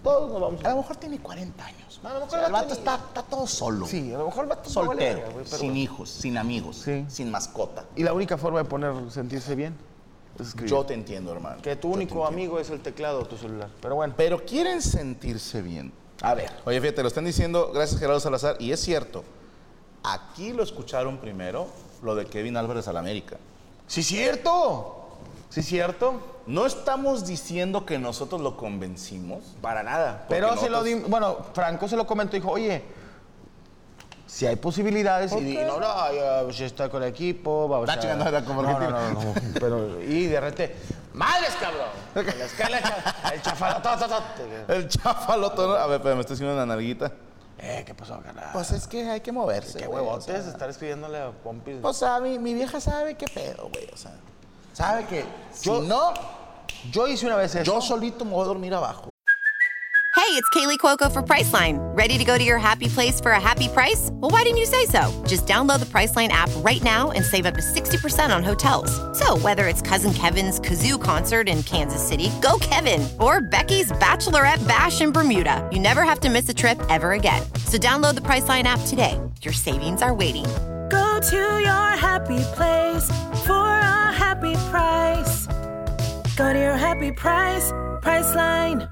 Todos 0.03 0.31
nos 0.31 0.41
vamos 0.41 0.65
A 0.65 0.69
lo 0.69 0.77
mejor 0.77 0.95
tiene 0.97 1.19
40 1.19 1.65
años. 1.65 1.99
A 2.03 2.07
lo 2.13 2.13
mejor 2.21 2.27
O 2.27 2.29
sea, 2.31 2.39
el 2.39 2.45
el 2.47 2.51
vato 2.51 2.67
vato 2.69 2.79
está, 2.79 2.95
está 2.95 3.23
todo 3.23 3.45
solo. 3.47 3.85
Sí, 3.85 4.13
a 4.13 4.17
lo 4.17 4.25
mejor 4.25 4.43
el 4.45 4.49
vato 4.49 4.69
no 4.69 4.75
vale 4.87 4.89
Soltero, 4.89 5.15
verga, 5.19 5.33
güey, 5.33 5.45
pero 5.45 5.57
sin 5.57 5.77
hijos, 5.77 6.09
sin 6.09 6.37
amigos, 6.37 6.77
Sí. 6.77 7.05
sin 7.07 7.29
mascota. 7.29 7.85
Y 7.95 8.03
la 8.03 8.13
única 8.13 8.37
forma 8.37 8.59
de 8.59 8.65
poner, 8.65 8.93
sentirse 9.11 9.53
bien, 9.55 9.75
es 10.39 10.47
escribir. 10.47 10.71
Yo 10.71 10.85
te 10.85 10.93
entiendo, 10.95 11.31
hermano. 11.31 11.61
Que 11.61 11.75
tu 11.75 11.89
Yo 11.89 11.93
único 11.95 12.25
amigo 12.25 12.59
es 12.59 12.69
el 12.71 12.81
teclado 12.81 13.19
de 13.19 13.25
tu 13.25 13.37
celular. 13.37 13.69
Pero 13.81 13.95
bueno. 13.95 14.13
Pero 14.17 14.43
quieren 14.45 14.81
sentirse 14.81 15.61
bien. 15.61 15.93
A 16.23 16.33
ver. 16.33 16.51
Oye, 16.65 16.79
fíjate, 16.81 17.01
lo 17.01 17.07
están 17.07 17.25
diciendo, 17.25 17.71
gracias 17.73 17.99
Gerardo 17.99 18.19
Salazar, 18.19 18.55
y 18.59 18.71
es 18.71 18.79
cierto. 18.79 19.23
Aquí 20.03 20.53
lo 20.53 20.63
escucharon 20.63 21.17
primero, 21.19 21.67
lo 22.01 22.15
de 22.15 22.25
Kevin 22.25 22.57
Álvarez 22.57 22.87
al 22.87 22.97
América. 22.97 23.37
Sí, 23.87 24.01
cierto. 24.03 25.00
Sí, 25.51 25.61
cierto. 25.61 26.13
No 26.47 26.65
estamos 26.65 27.27
diciendo 27.27 27.85
que 27.85 27.99
nosotros 27.99 28.41
lo 28.41 28.57
convencimos. 28.57 29.43
Para 29.61 29.83
nada. 29.83 30.25
Pero 30.29 30.57
se 30.57 30.69
lo 30.69 30.81
di, 30.81 30.95
bueno, 30.95 31.37
Franco 31.53 31.87
se 31.87 31.95
lo 31.97 32.07
comentó 32.07 32.35
y 32.35 32.39
dijo, 32.39 32.51
oye, 32.51 32.83
si 34.25 34.47
hay 34.47 34.55
posibilidades, 34.55 35.33
y 35.33 35.41
di- 35.41 35.57
no, 35.57 35.77
no, 35.79 36.13
ya 36.13 36.41
pues, 36.45 36.59
está 36.61 36.87
con 36.89 37.03
el 37.03 37.09
equipo, 37.09 37.67
vamos 37.67 37.89
Está 37.89 38.09
a... 38.09 38.27
era 38.29 38.45
como 38.45 38.63
no, 38.63 38.79
no, 38.79 38.89
no, 38.89 39.11
no, 39.11 39.33
pero, 39.59 40.01
y 40.01 40.27
de 40.27 40.39
repente, 40.39 40.75
¡madres, 41.13 41.53
cabrón! 41.59 41.89
La 42.15 42.45
escala, 42.45 42.81
cha- 42.81 43.33
el 43.33 43.41
chafalotototote. 43.41 44.65
El 44.69 44.87
chafaloto, 44.87 45.67
¿no? 45.67 45.73
A 45.73 45.85
ver, 45.87 46.01
pero 46.01 46.15
me 46.15 46.21
estoy 46.21 46.35
haciendo 46.35 46.55
una 46.55 46.65
nalguita. 46.65 47.11
Eh, 47.59 47.83
¿qué 47.85 47.93
pasó, 47.93 48.19
carnal? 48.21 48.49
Pues 48.53 48.71
es 48.71 48.87
que 48.87 49.07
hay 49.09 49.19
que 49.19 49.33
moverse. 49.33 49.77
Qué 49.79 49.85
güey, 49.87 49.99
o 49.99 50.03
huevotes 50.07 50.25
sea. 50.43 50.51
estar 50.51 50.69
escribiéndole 50.69 51.19
a 51.19 51.31
Pompis. 51.31 51.75
O 51.83 51.93
sea, 51.93 52.19
mi, 52.21 52.39
mi 52.39 52.53
vieja 52.53 52.79
sabe 52.79 53.15
qué 53.15 53.25
pedo, 53.27 53.69
güey. 53.69 53.87
O 53.93 53.97
sea, 53.97 54.13
sabe 54.73 55.05
que 55.07 55.25
Yo- 55.63 55.81
si 55.81 55.87
no, 55.87 56.13
Yo 56.91 57.07
hice 57.07 57.25
una 57.25 57.35
vez 57.37 57.53
eso. 57.55 57.63
yo 57.63 57.81
solito 57.81 58.25
me 58.25 58.31
voy 58.31 58.43
a 58.43 58.45
dormir 58.45 58.73
abajo. 58.73 59.07
Hey, 60.15 60.37
it's 60.37 60.49
Kaylee 60.51 60.77
Cuoco 60.77 61.11
for 61.11 61.21
Priceline. 61.21 61.77
Ready 61.97 62.17
to 62.17 62.23
go 62.23 62.37
to 62.37 62.43
your 62.43 62.57
happy 62.57 62.87
place 62.87 63.19
for 63.19 63.31
a 63.31 63.39
happy 63.39 63.67
price? 63.67 64.09
Well, 64.13 64.31
why 64.31 64.43
didn't 64.43 64.59
you 64.59 64.65
say 64.65 64.85
so? 64.85 65.11
Just 65.27 65.45
download 65.45 65.79
the 65.79 65.85
Priceline 65.85 66.29
app 66.29 66.49
right 66.63 66.81
now 66.83 67.11
and 67.11 67.23
save 67.25 67.45
up 67.45 67.55
to 67.55 67.61
60% 67.61 68.33
on 68.33 68.41
hotels. 68.43 68.91
So, 69.17 69.35
whether 69.39 69.67
it's 69.67 69.81
Cousin 69.81 70.13
Kevin's 70.13 70.59
Kazoo 70.61 71.01
concert 71.01 71.49
in 71.49 71.63
Kansas 71.63 72.05
City, 72.05 72.29
go 72.41 72.57
Kevin, 72.61 73.05
or 73.19 73.41
Becky's 73.41 73.91
Bachelorette 73.93 74.65
Bash 74.67 75.01
in 75.01 75.11
Bermuda, 75.11 75.67
you 75.71 75.79
never 75.79 76.03
have 76.03 76.19
to 76.21 76.29
miss 76.29 76.47
a 76.47 76.53
trip 76.53 76.79
ever 76.89 77.11
again. 77.13 77.41
So, 77.65 77.77
download 77.77 78.15
the 78.15 78.21
Priceline 78.21 78.63
app 78.63 78.79
today. 78.87 79.19
Your 79.41 79.53
savings 79.53 80.01
are 80.01 80.13
waiting. 80.13 80.45
Go 80.89 81.19
to 81.29 81.59
your 81.59 81.89
happy 81.97 82.39
place 82.55 83.05
for 83.45 83.51
a 83.53 83.90
happy 84.31 84.55
price. 84.71 85.47
Go 86.37 86.53
to 86.53 86.59
your 86.59 86.77
happy 86.77 87.11
price, 87.11 87.73
Priceline. 88.01 88.87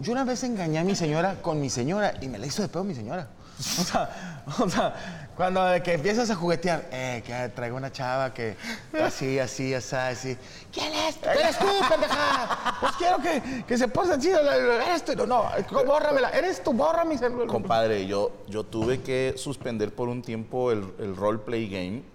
Yo 0.00 0.12
una 0.12 0.24
vez 0.24 0.44
engañé 0.44 0.78
a 0.78 0.84
mi 0.84 0.94
señora 0.94 1.36
con 1.42 1.60
mi 1.60 1.68
señora 1.68 2.14
y 2.20 2.28
me 2.28 2.38
la 2.38 2.46
hizo 2.46 2.62
de 2.62 2.68
pedo 2.68 2.84
mi 2.84 2.94
señora. 2.94 3.28
O 3.56 3.84
sea, 3.84 4.10
o 4.58 4.68
sea, 4.68 4.94
cuando 5.36 5.64
de 5.64 5.82
que 5.82 5.94
empiezas 5.94 6.28
a 6.28 6.34
juguetear, 6.34 6.88
eh, 6.90 7.22
que 7.24 7.48
traigo 7.54 7.76
una 7.76 7.90
chava 7.90 8.34
que 8.34 8.56
así, 9.00 9.38
así, 9.38 9.72
así, 9.72 9.96
así. 9.96 10.38
¿Quién 10.72 10.92
es? 10.92 11.18
¡Eres 11.22 11.58
tú, 11.58 11.66
pendeja! 11.88 12.76
Pues 12.80 12.92
quiero 12.98 13.18
que, 13.18 13.64
que 13.66 13.78
se 13.78 13.88
pose 13.88 14.18
chido. 14.18 14.38
Eres 14.50 15.04
tú. 15.04 15.14
No, 15.16 15.26
no, 15.26 15.84
bórramela. 15.84 16.30
Eres 16.30 16.62
tú, 16.62 16.72
borra 16.72 17.04
mi 17.04 17.16
celular. 17.16 17.46
Compadre, 17.46 18.06
yo, 18.06 18.32
yo 18.48 18.64
tuve 18.64 19.02
que 19.02 19.34
suspender 19.36 19.94
por 19.94 20.08
un 20.08 20.22
tiempo 20.22 20.70
el, 20.72 20.92
el 20.98 21.16
roleplay 21.16 21.68
game. 21.68 22.13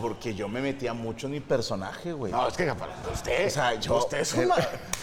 Porque 0.00 0.34
yo 0.34 0.48
me 0.48 0.60
metía 0.60 0.92
mucho 0.92 1.26
en 1.26 1.32
mi 1.32 1.40
personaje, 1.40 2.12
güey. 2.12 2.30
No, 2.30 2.46
es 2.48 2.56
que 2.56 2.70
usted, 3.12 3.46
O 3.46 3.50
sea, 3.50 3.74
yo- 3.80 3.96
usted 3.96 4.18
es 4.20 4.34
el- 4.34 4.40
un 4.40 4.48
ma- 4.48 4.56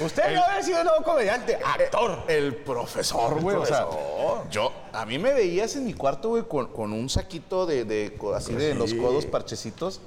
usted 0.05 0.23
el- 0.27 0.35
no 0.35 0.43
haber 0.43 0.63
sido 0.63 0.83
nuevo 0.83 1.03
comediante, 1.03 1.55
actor. 1.55 2.23
El 2.27 2.55
profesor, 2.57 3.41
güey. 3.41 3.55
O 3.57 3.65
sea, 3.65 3.87
yo, 4.51 4.71
a 4.91 5.05
mí 5.05 5.17
me 5.17 5.33
veías 5.33 5.75
en 5.75 5.85
mi 5.85 5.93
cuarto, 5.93 6.29
güey, 6.29 6.43
con, 6.43 6.67
con 6.71 6.93
un 6.93 7.09
saquito 7.09 7.65
de, 7.65 7.85
de 7.85 8.17
así 8.35 8.53
de 8.53 8.75
los 8.75 8.93
codos 8.93 9.25
parchecitos. 9.25 9.99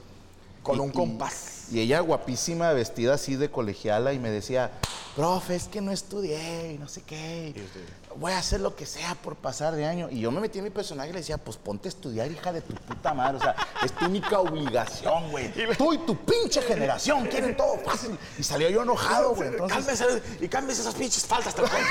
Con 0.63 0.77
Y- 0.77 0.81
un 0.81 0.89
y- 0.91 0.93
compás. 0.93 1.67
Y 1.73 1.81
ella 1.81 2.01
guapísima, 2.01 2.73
vestida 2.73 3.15
así 3.15 3.35
de 3.37 3.51
colegiala, 3.51 4.13
y 4.13 4.19
me 4.21 4.31
decía, 4.31 4.71
profe, 5.17 5.57
es 5.57 5.65
que 5.65 5.81
no 5.81 5.91
estudié 5.91 6.75
y 6.75 6.79
no 6.79 6.87
sé 6.89 7.03
qué. 7.03 7.55
Voy 8.17 8.33
a 8.33 8.39
hacer 8.39 8.61
lo 8.61 8.77
que 8.77 8.85
sea 8.85 9.15
por 9.15 9.35
pasar 9.35 9.75
de 9.75 9.87
año. 9.87 10.09
Y 10.11 10.21
yo 10.21 10.31
me 10.31 10.41
metí 10.41 10.59
en 10.59 10.65
mi 10.65 10.71
personaje 10.71 11.09
y 11.09 11.13
le 11.13 11.21
decía, 11.21 11.39
pues 11.39 11.57
ponte 11.57 11.89
a 11.89 11.91
estudiar, 11.91 12.31
hija 12.31 12.53
de 12.53 12.61
tu 12.61 12.75
puta 12.75 13.15
madre. 13.15 13.39
O 13.39 13.41
sea, 13.41 13.57
es 13.83 13.93
tu 13.93 14.05
única 14.05 14.39
obligación, 14.39 15.31
güey. 15.31 15.51
Tú 15.77 15.95
y 15.95 15.99
tu 15.99 16.17
pinche 16.17 16.61
generación 16.61 17.27
quieren 17.27 17.57
todo 17.57 17.79
fácil. 17.79 18.17
Y 18.39 18.43
salió 18.43 18.69
yo 18.69 18.83
enojado, 18.83 19.35
güey. 19.35 19.49
Entonces, 19.49 19.99
Cálmese 19.99 20.23
y 20.45 20.49
cámbiese 20.49 20.83
esas 20.83 20.95
pinches 20.95 21.25
faltas 21.25 21.55
tan 21.55 21.65
tontas. 21.65 21.89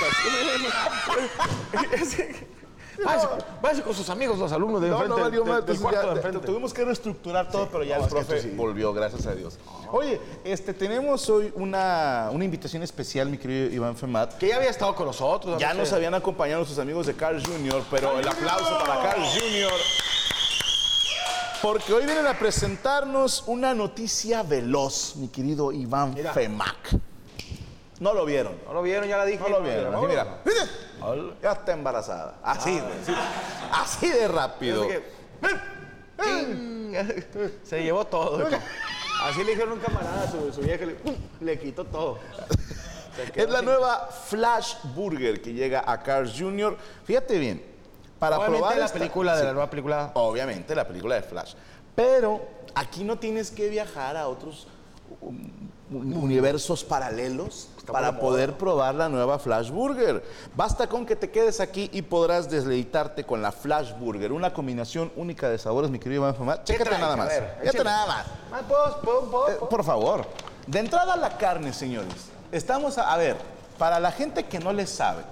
váyase, 3.03 3.27
váyase 3.61 3.81
con 3.83 3.93
sus 3.93 4.09
amigos, 4.09 4.37
los 4.39 4.51
alumnos 4.51 4.81
de 4.81 4.89
No, 4.89 4.93
enfrente, 4.95 5.15
no 5.17 5.23
valió 5.23 5.45
más. 5.45 5.65
del 5.65 5.75
Entonces 5.75 5.81
cuarto 5.81 6.01
ya 6.01 6.07
de 6.07 6.13
te- 6.13 6.27
enfrente. 6.27 6.45
tuvimos 6.47 6.73
que 6.73 6.85
reestructurar 6.85 7.49
todo, 7.49 7.67
pero 7.71 7.83
ya 7.83 7.97
No, 7.97 8.03
el 8.05 8.09
profe 8.09 8.41
sí. 8.41 8.51
volvió, 8.55 8.93
gracias 8.93 9.25
a 9.25 9.35
Dios. 9.35 9.57
Oye, 9.91 10.19
este, 10.43 10.73
tenemos 10.73 11.29
hoy 11.29 11.51
una, 11.55 12.29
una 12.31 12.45
invitación 12.45 12.83
especial, 12.83 13.29
mi 13.29 13.37
querido 13.37 13.73
Iván 13.73 13.95
Femat. 13.95 14.37
Que 14.37 14.47
ya 14.49 14.57
había 14.57 14.69
estado 14.69 14.95
con 14.95 15.07
nosotros. 15.07 15.59
Ya 15.59 15.73
no 15.73 15.79
nos 15.81 15.93
habían 15.93 16.13
acompañado 16.13 16.63
sus 16.65 16.79
amigos 16.79 17.05
de 17.07 17.13
Carl 17.15 17.41
Jr., 17.45 17.83
pero 17.89 18.17
el 18.19 18.27
aplauso 18.27 18.77
para 18.79 19.01
Carl 19.01 19.21
Jr. 19.23 19.71
Porque 21.61 21.93
hoy 21.93 22.05
vienen 22.05 22.27
a 22.27 22.37
presentarnos 22.37 23.43
una 23.47 23.73
noticia 23.73 24.43
veloz, 24.43 25.15
mi 25.15 25.29
querido 25.29 25.71
Iván 25.71 26.13
Mira. 26.13 26.31
Femac. 26.33 26.95
No 27.99 28.13
lo 28.13 28.25
vieron. 28.25 28.55
No 28.67 28.73
lo 28.73 28.81
vieron, 28.81 29.07
ya 29.07 29.17
la 29.17 29.25
dije. 29.25 29.39
No 29.41 29.49
lo 29.49 29.61
vieron. 29.61 29.95
Así, 29.95 30.05
mira. 30.07 30.27
Ya 31.41 31.51
está 31.53 31.73
embarazada. 31.73 32.35
Así, 32.43 32.81
sí. 33.05 33.13
Así 33.71 34.09
de 34.09 34.27
rápido. 34.27 34.87
Que- 34.87 35.03
Se 37.63 37.83
llevó 37.83 38.05
todo. 38.05 38.47
Así 39.23 39.43
le 39.43 39.51
dijeron 39.51 39.71
a 39.71 39.73
un 39.75 39.79
camarada 39.79 40.23
a 40.23 40.31
su, 40.31 40.51
su 40.53 40.61
vieja, 40.61 40.85
le, 40.85 40.95
le 41.41 41.59
quitó 41.59 41.85
todo. 41.85 42.19
Es 43.33 43.49
la 43.49 43.59
sin- 43.59 43.65
nueva 43.65 44.07
Flash 44.27 44.75
Burger 44.93 45.41
que 45.41 45.53
llega 45.53 45.83
a 45.89 46.01
Carl 46.03 46.29
Jr. 46.29 46.77
Fíjate 47.05 47.37
bien, 47.39 47.63
para 48.19 48.37
Obviamente 48.37 48.59
probar 48.59 48.77
la 48.77 48.85
esta- 48.85 48.97
película 48.99 49.33
de 49.35 49.39
Sí, 49.41 49.45
la 49.47 49.53
nueva 49.53 49.69
película. 49.69 50.11
Obviamente 50.15 50.75
la 50.75 50.85
película 50.87 51.15
de 51.15 51.21
Flash. 51.23 51.53
Pero 51.95 52.45
aquí 52.75 53.03
no 53.05 53.17
tienes 53.17 53.51
que 53.51 53.69
viajar 53.69 54.17
a 54.17 54.27
otros 54.27 54.67
um, 55.21 55.49
un- 55.91 56.13
universos 56.17 56.83
paralelos 56.83 57.69
para 57.85 58.19
poder 58.19 58.53
probar 58.53 58.95
la 58.95 59.09
nueva 59.09 59.39
Flash 59.39 59.69
Burger. 59.69 60.23
Basta 60.55 60.87
con 60.87 61.05
que 61.05 61.15
te 61.15 61.29
quedes 61.31 61.59
aquí 61.59 61.89
y 61.93 62.01
podrás 62.01 62.49
deleitarte 62.49 63.23
con 63.23 63.41
la 63.41 63.51
Flash 63.51 63.93
Burger, 63.99 64.31
una 64.31 64.53
combinación 64.53 65.11
única 65.15 65.49
de 65.49 65.57
sabores, 65.57 65.89
mi 65.89 65.99
querido. 65.99 66.25
Chécate 66.63 66.89
trae? 66.89 66.99
nada 67.01 67.15
más. 67.15 67.27
ver, 67.27 67.43
Chécate 67.59 67.67
échale. 67.69 67.83
nada 67.83 68.05
más. 68.05 68.25
Ah, 68.51 68.61
¿puedo, 68.67 69.01
puedo, 69.01 69.21
puedo, 69.31 69.49
Eh, 69.49 69.57
por 69.69 69.83
favor. 69.83 70.25
De 70.67 70.79
entrada 70.79 71.15
la 71.15 71.37
carne, 71.37 71.73
señores. 71.73 72.29
Estamos 72.51 72.97
a, 72.97 73.11
a 73.13 73.17
ver, 73.17 73.37
para 73.77 73.99
la 73.99 74.11
gente 74.11 74.45
que 74.45 74.59
no 74.59 74.71
le 74.73 74.87
sabe, 74.87 75.23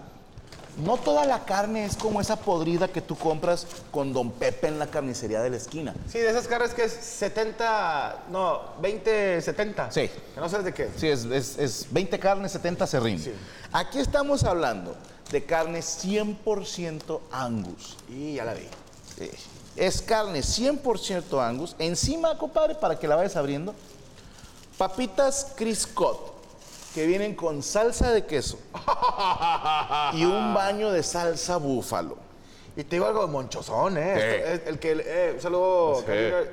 no 0.78 0.98
toda 0.98 1.26
la 1.26 1.46
carne 1.46 1.86
es 1.86 1.96
como 1.96 2.20
esa 2.20 2.36
podrida 2.36 2.88
que 2.88 3.02
tú 3.02 3.16
compras 3.18 3.68
con 3.92 4.12
Don 4.14 4.32
Pepe 4.32 4.68
en 4.68 4.80
la 4.80 4.88
carnicería 4.88 5.42
de 5.42 5.50
la 5.52 5.58
esquina. 5.58 5.94
Sí, 6.12 6.18
de 6.20 6.30
esas 6.30 6.48
carnes 6.48 6.74
que 6.74 6.84
es 6.86 6.92
70, 6.94 8.24
no, 8.32 8.60
20, 8.82 9.42
70. 9.42 9.92
Sí. 9.92 10.10
Que 10.34 10.40
no 10.42 10.50
sabes 10.50 10.66
de 10.66 10.74
qué. 10.74 10.90
Sí, 10.98 11.08
es, 11.08 11.26
es- 11.26 11.58
es 11.60 11.88
20 11.92 12.18
carnes, 12.20 12.52
70 12.54 12.88
serrín. 12.88 13.20
Sí. 13.20 13.32
Aquí 13.72 14.00
estamos 14.00 14.44
hablando 14.44 14.96
de 15.32 15.44
carne 15.46 15.80
100% 15.82 17.20
Angus. 17.32 17.98
Y 18.10 18.34
ya 18.36 18.46
la 18.46 18.54
vi. 18.54 18.68
Sí. 19.18 19.30
Es 19.76 20.02
carne 20.02 20.40
100% 20.42 21.40
Angus. 21.40 21.76
Encima, 21.80 22.38
compadre, 22.38 22.76
para 22.76 22.98
que 22.98 23.08
la 23.08 23.16
vayas 23.16 23.36
abriendo, 23.36 23.74
papitas 24.78 25.54
Criscot, 25.56 26.33
que 26.94 27.08
vienen 27.08 27.36
con 27.36 27.64
salsa 27.64 28.12
de 28.12 28.26
queso 28.26 28.60
y 30.14 30.26
un 30.26 30.54
baño 30.54 30.92
de 30.92 31.04
salsa 31.04 31.58
búfalo. 31.58 32.18
Y 32.76 32.84
te 32.84 32.96
digo 32.96 33.06
algo 33.06 33.28
monchozón, 33.28 33.98
¿eh? 33.98 34.16
Sí. 34.16 34.22
Esto 34.22 34.48
es 34.48 34.68
el 34.68 34.80
que, 34.80 35.04
eh, 35.06 35.32
un 35.36 35.42
saludo. 35.42 36.04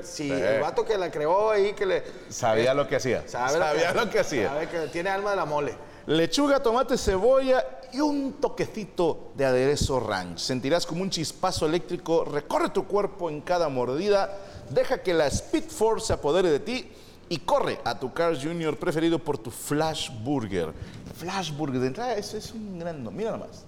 Sí, 0.03 0.29
sí. 0.29 0.31
el 0.31 0.61
vato 0.61 0.85
que 0.85 0.99
la 0.99 1.11
creó 1.11 1.51
ahí, 1.51 1.73
que 1.73 1.87
le... 1.87 2.03
Sabía 2.29 2.75
lo 2.75 2.87
que 2.87 2.97
hacía. 2.97 3.27
sabe 3.27 3.59
Sabía 3.59 3.95
lo 3.95 4.11
que 4.11 4.19
hacía. 4.19 4.49
Sabe 4.49 4.69
que 4.69 4.79
tiene 4.89 5.09
alma 5.09 5.31
de 5.31 5.37
la 5.37 5.47
mole. 5.47 5.75
Lechuga, 6.07 6.63
tomate, 6.63 6.99
cebolla 6.99 7.65
y 7.93 8.01
un 8.01 8.35
toquecito 8.35 9.33
de 9.35 9.47
aderezo 9.47 10.01
ranch. 10.01 10.39
Sentirás 10.39 10.85
como 10.85 11.03
un 11.03 11.11
chispazo 11.11 11.65
eléctrico, 11.67 12.25
recorre 12.25 12.69
tu 12.69 12.87
cuerpo 12.87 13.31
en 13.31 13.41
cada 13.41 13.71
mordida, 13.71 14.37
deja 14.69 15.03
que 15.03 15.15
la 15.15 15.27
Speed 15.27 15.71
Force 15.71 16.09
se 16.09 16.13
apodere 16.13 16.51
de 16.51 16.61
ti 16.61 16.91
y 17.31 17.39
corre 17.39 17.81
a 17.85 17.99
tu 17.99 18.13
Cars 18.13 18.41
Junior 18.43 18.77
preferido 18.77 19.19
por 19.19 19.39
tu 19.39 19.51
Flash 19.51 20.11
Burger. 20.23 20.75
Flash 21.17 21.53
Burger, 21.53 21.81
de 21.81 21.87
entrada, 21.87 22.15
eso 22.17 22.37
es 22.37 22.53
un 22.53 22.79
gran... 22.79 23.03
no- 23.03 23.11
Mira 23.11 23.31
nada 23.33 23.47
más, 23.47 23.65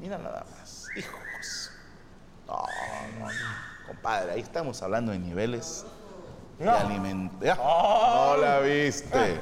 mira 0.00 0.16
nada 0.16 0.46
más. 0.58 0.86
Hijos. 0.96 1.70
No, 2.46 2.64
no, 3.18 3.26
no. 3.26 3.32
Compadre, 3.86 4.32
ahí 4.32 4.40
estamos 4.40 4.80
hablando 4.82 5.12
de 5.12 5.18
niveles 5.18 5.84
de 6.58 6.68
alimentación. 6.70 7.56
No 7.58 8.36
la 8.36 8.60
viste. 8.60 9.40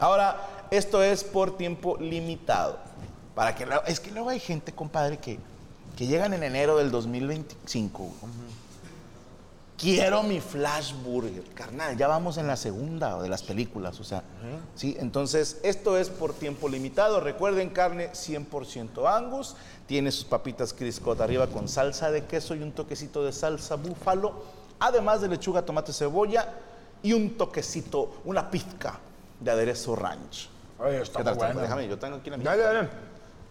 Ahora, 0.00 0.66
esto 0.70 1.02
es 1.02 1.22
por 1.24 1.56
tiempo 1.56 1.96
limitado. 1.98 2.78
Para 3.34 3.54
que 3.54 3.66
es 3.86 4.00
que 4.00 4.10
luego 4.10 4.30
hay 4.30 4.40
gente, 4.40 4.72
compadre, 4.72 5.18
que, 5.18 5.38
que 5.96 6.06
llegan 6.06 6.32
en 6.34 6.42
enero 6.42 6.76
del 6.78 6.90
2025. 6.90 7.98
güey. 8.02 8.32
Quiero 9.78 10.24
mi 10.24 10.40
Flash 10.40 10.92
Burger. 10.92 11.44
Carnal, 11.54 11.96
ya 11.96 12.08
vamos 12.08 12.36
en 12.36 12.48
la 12.48 12.56
segunda 12.56 13.22
de 13.22 13.28
las 13.28 13.44
películas, 13.44 14.00
o 14.00 14.04
sea. 14.04 14.24
Sí, 14.74 14.96
entonces, 14.98 15.60
esto 15.62 15.96
es 15.96 16.10
por 16.10 16.34
tiempo 16.34 16.68
limitado. 16.68 17.20
Recuerden, 17.20 17.70
carne 17.70 18.10
100% 18.10 19.08
Angus. 19.08 19.54
Tiene 19.86 20.10
sus 20.10 20.24
papitas 20.24 20.72
Criscot 20.72 21.20
arriba 21.20 21.46
con 21.46 21.68
salsa 21.68 22.10
de 22.10 22.24
queso 22.24 22.56
y 22.56 22.62
un 22.62 22.72
toquecito 22.72 23.24
de 23.24 23.32
salsa 23.32 23.76
búfalo. 23.76 24.42
Además 24.80 25.20
de 25.20 25.28
lechuga, 25.28 25.62
tomate, 25.62 25.92
cebolla 25.92 26.54
y 27.00 27.12
un 27.12 27.36
toquecito, 27.36 28.20
una 28.24 28.50
pizca 28.50 28.98
de 29.38 29.50
aderezo 29.52 29.94
ranch. 29.94 30.48
Oye, 30.80 31.02
está 31.02 31.18
¿Qué 31.18 31.24
tal? 31.24 31.60
Déjame, 31.60 31.86
yo 31.86 31.96
tengo 31.96 32.16
aquí 32.16 32.30
la 32.30 32.36
mía. 32.36 32.50
Dale, 32.50 32.62
dale. 32.62 32.88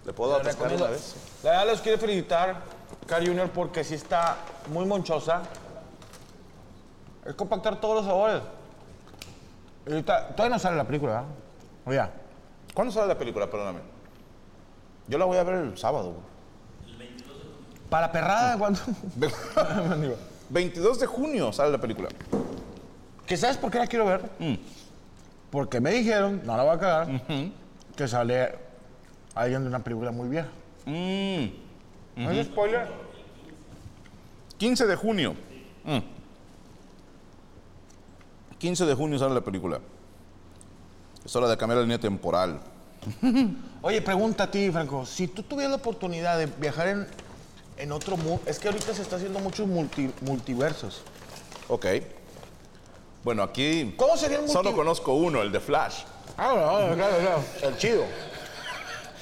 ¿Le 0.05 0.11
puedo 0.11 0.35
atascar 0.35 0.73
una 0.73 0.87
vez? 0.87 1.15
La 1.43 1.51
verdad 1.51 1.67
les 1.67 1.81
quiero 1.81 1.97
felicitar, 1.97 2.63
Car 3.05 3.25
Junior, 3.25 3.49
porque 3.49 3.85
sí 3.85 3.93
está 3.95 4.37
muy 4.71 4.85
monchosa. 4.85 5.43
Es 7.27 7.35
compactar 7.35 7.79
todos 7.81 7.95
los 7.97 8.05
sabores. 8.05 8.41
Y 9.85 9.91
ahorita- 9.91 10.29
todavía 10.35 10.55
no 10.55 10.59
sale 10.59 10.77
la 10.77 10.85
película, 10.85 11.11
¿verdad? 11.85 12.03
Oye, 12.05 12.11
¿Cuándo 12.73 12.93
sale 12.93 13.07
la 13.07 13.17
película? 13.17 13.49
Perdóname. 13.49 13.79
Yo 15.07 15.17
la 15.17 15.25
voy 15.25 15.37
a 15.37 15.43
ver 15.43 15.55
el 15.55 15.77
sábado. 15.77 16.11
güey. 16.13 17.07
para 17.89 18.11
perrada, 18.11 18.57
¿cuándo? 18.57 18.79
22 20.49 20.99
de 20.99 21.05
junio 21.07 21.51
sale 21.53 21.71
la 21.71 21.77
película. 21.79 22.09
¿Que 23.25 23.35
sabes 23.37 23.57
por 23.57 23.71
qué 23.71 23.79
la 23.79 23.87
quiero 23.87 24.05
ver? 24.05 24.21
Porque 25.49 25.79
me 25.79 25.91
dijeron, 25.91 26.41
no 26.45 26.55
la 26.57 26.63
voy 26.63 26.75
a 26.75 26.79
cagar, 26.79 27.07
que 27.95 28.07
sale 28.07 28.55
alguien 29.35 29.61
de 29.63 29.69
una 29.69 29.79
película 29.79 30.11
muy 30.11 30.27
vieja. 30.27 30.49
Mm. 30.85 31.45
¿No 32.17 32.31
es 32.31 32.47
spoiler? 32.47 32.87
15 34.57 34.85
de 34.85 34.95
junio. 34.95 35.33
Mm. 35.85 35.99
15 38.59 38.85
de 38.85 38.93
junio 38.93 39.19
sale 39.19 39.33
la 39.33 39.41
película. 39.41 39.79
Es 41.25 41.35
hora 41.35 41.47
de 41.47 41.57
cambiar 41.57 41.77
la 41.77 41.83
línea 41.83 41.99
temporal. 41.99 42.59
Oye, 43.81 44.01
pregunta 44.01 44.43
a 44.45 44.51
ti, 44.51 44.71
Franco. 44.71 45.05
Si 45.05 45.27
tú 45.27 45.43
tuvieras 45.43 45.71
la 45.71 45.77
oportunidad 45.77 46.37
de 46.37 46.47
viajar 46.47 46.87
en, 46.87 47.07
en 47.77 47.91
otro 47.91 48.17
mundo, 48.17 48.41
es 48.45 48.59
que 48.59 48.67
ahorita 48.67 48.93
se 48.93 49.01
está 49.01 49.17
haciendo 49.17 49.39
muchos 49.39 49.67
multi- 49.67 50.11
multiversos. 50.21 51.01
Ok. 51.67 51.85
Bueno, 53.23 53.43
aquí 53.43 53.93
¿Cómo 53.97 54.15
sería 54.17 54.37
el 54.37 54.43
multi- 54.43 54.53
solo 54.53 54.73
conozco 54.73 55.13
uno, 55.13 55.41
el 55.41 55.51
de 55.51 55.59
Flash. 55.59 56.03
Ah, 56.37 56.53
no, 56.55 56.87
no, 56.89 56.95
claro, 56.95 57.17
claro. 57.17 57.43
El 57.63 57.77
chido. 57.77 58.03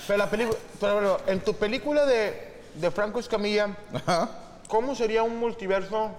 Pero 0.08 0.18
la 0.18 0.30
película, 0.30 0.58
pero, 0.80 0.96
pero, 1.00 1.22
en 1.27 1.39
tu 1.42 1.54
película 1.56 2.06
de, 2.06 2.62
de 2.75 2.92
Franco 2.92 3.20
Escamilla, 3.20 3.75
¿cómo 4.68 4.94
sería 4.96 5.24
un 5.24 5.38
multiverso 5.39 6.12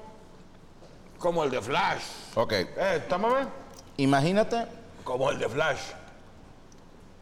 como 1.18 1.44
el 1.44 1.50
de 1.50 1.60
Flash? 1.60 2.02
Ok. 2.34 2.52
Eh, 2.52 3.04
¿támame? 3.08 3.46
Imagínate. 3.96 4.66
Como 5.04 5.30
el 5.30 5.38
de 5.38 5.48
Flash. 5.48 5.80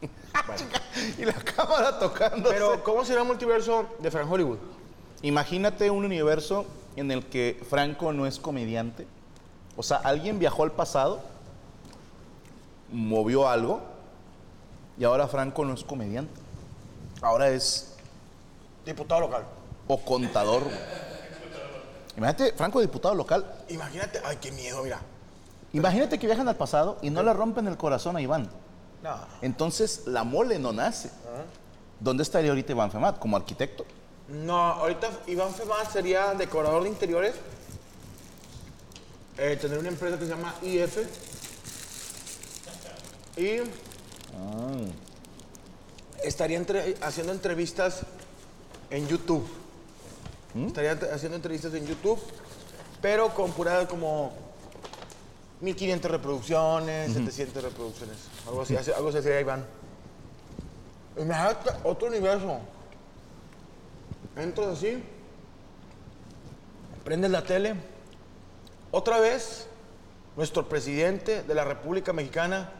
Y 1.19 1.25
la 1.25 1.33
cámara 1.33 1.99
tocando. 1.99 2.51
Pero, 2.51 2.83
¿cómo 2.85 3.05
sería 3.05 3.23
un 3.23 3.29
multiverso 3.29 3.87
de 3.99 4.11
Frank 4.11 4.31
Hollywood? 4.31 4.59
Imagínate 5.23 5.91
un 5.91 6.05
universo 6.05 6.67
en 6.97 7.11
el 7.11 7.25
que 7.27 7.61
Franco 7.69 8.13
no 8.13 8.27
es 8.27 8.39
comediante. 8.39 9.07
O 9.77 9.83
sea, 9.83 9.97
alguien 9.99 10.39
viajó 10.39 10.63
al 10.63 10.73
pasado, 10.73 11.21
movió 12.93 13.49
algo, 13.49 13.81
y 14.99 15.05
ahora 15.05 15.27
Franco 15.27 15.65
no 15.65 15.75
es 15.75 15.83
comediante. 15.83 16.41
Ahora 17.23 17.49
es 17.49 17.97
Diputado 18.85 19.23
local. 19.23 19.45
o 19.89 19.99
contador. 19.99 20.63
Imagínate, 22.17 22.53
Franco 22.57 22.81
diputado 22.81 23.15
local. 23.15 23.65
Imagínate, 23.69 24.21
ay, 24.25 24.37
qué 24.41 24.53
miedo, 24.53 24.83
mira. 24.83 25.01
Imagínate 25.73 26.19
que 26.19 26.27
viajan 26.27 26.49
al 26.49 26.57
pasado 26.57 26.99
y 27.03 27.11
no 27.11 27.23
le 27.23 27.33
rompen 27.33 27.67
el 27.67 27.77
corazón 27.77 28.17
a 28.17 28.21
Iván. 28.21 28.49
No. 29.03 29.17
Entonces 29.43 30.03
la 30.07 30.23
mole 30.25 30.59
no 30.59 30.73
nace. 30.73 31.11
¿Dónde 32.01 32.23
estaría 32.23 32.51
ahorita 32.51 32.73
Iván 32.73 32.91
Femat? 32.93 33.19
¿Como 33.19 33.37
arquitecto? 33.37 33.85
No, 34.29 34.57
ahorita 34.57 35.11
Iván 35.27 35.53
Femat 35.53 35.91
sería 35.93 36.33
decorador 36.35 36.85
de 36.85 36.89
interiores. 36.91 37.35
Eh, 39.37 39.59
tener 39.61 39.79
una 39.79 39.89
empresa 39.89 40.17
que 40.17 40.25
se 40.25 40.31
llama 40.31 40.55
IF. 40.63 40.99
Y 43.37 43.61
estaría 46.23 46.57
entre- 46.57 46.97
haciendo 47.03 47.33
entrevistas 47.33 48.03
en 48.91 49.09
YouTube. 49.09 49.45
Estaría 50.55 50.99
te- 50.99 51.11
haciendo 51.11 51.37
entrevistas 51.37 51.75
en 51.75 51.87
YouTube, 51.87 52.19
pero 53.03 53.29
con 53.35 53.51
pura 53.53 53.87
como 53.89 54.33
1500 55.61 56.11
reproducciones, 56.11 57.13
700 57.13 57.63
reproducciones. 57.65 58.17
Algo 58.47 58.63
así, 58.63 58.77
algo 58.77 59.09
así 59.09 59.23
sería 59.23 59.41
Iván. 59.41 59.65
Imagínate 61.19 61.71
otro 61.85 62.09
universo. 62.09 62.59
Entras 64.37 64.69
así, 64.79 65.03
prendes 67.05 67.31
la 67.31 67.43
tele. 67.43 67.75
Otra 68.91 69.19
vez, 69.19 69.67
nuestro 70.37 70.69
presidente 70.69 71.43
de 71.43 71.55
la 71.55 71.65
República 71.65 72.13
Mexicana, 72.13 72.71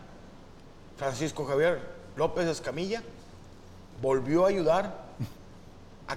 Francisco 0.97 1.45
Javier 1.45 1.81
López 2.17 2.47
Escamilla, 2.47 3.03
volvió 4.01 4.45
a 4.45 4.49
ayudar 4.49 5.04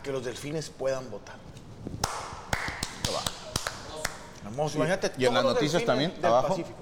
que 0.08 0.14
los 0.14 0.24
delfines 0.24 0.70
puedan 0.70 1.12
votar. 1.12 1.36
Hermoso. 4.46 4.78
Imagínate 4.78 5.12
Y 5.18 5.26
en 5.26 5.34
las 5.34 5.44
noticias 5.44 5.84
también, 5.84 6.14
del 6.16 6.26
abajo. 6.28 6.48
Pacífico. 6.48 6.78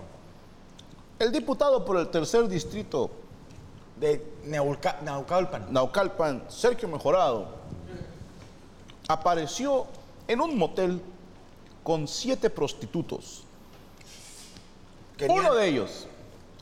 El 1.18 1.32
diputado 1.32 1.84
por 1.84 1.98
el 1.98 2.10
tercer 2.10 2.48
distrito, 2.48 3.10
De 4.00 4.24
Neulca- 4.46 5.02
Naucalpan. 5.02 5.74
Naucalpan, 5.74 6.44
Sergio 6.50 6.88
Mejorado, 6.88 7.48
apareció 9.08 9.88
en 10.28 10.42
un 10.42 10.56
motel 10.56 11.02
con 11.84 12.08
siete 12.08 12.52
prostitutos. 12.52 13.42
Uno 15.28 15.56
de 15.56 15.68
ellos 15.68 16.06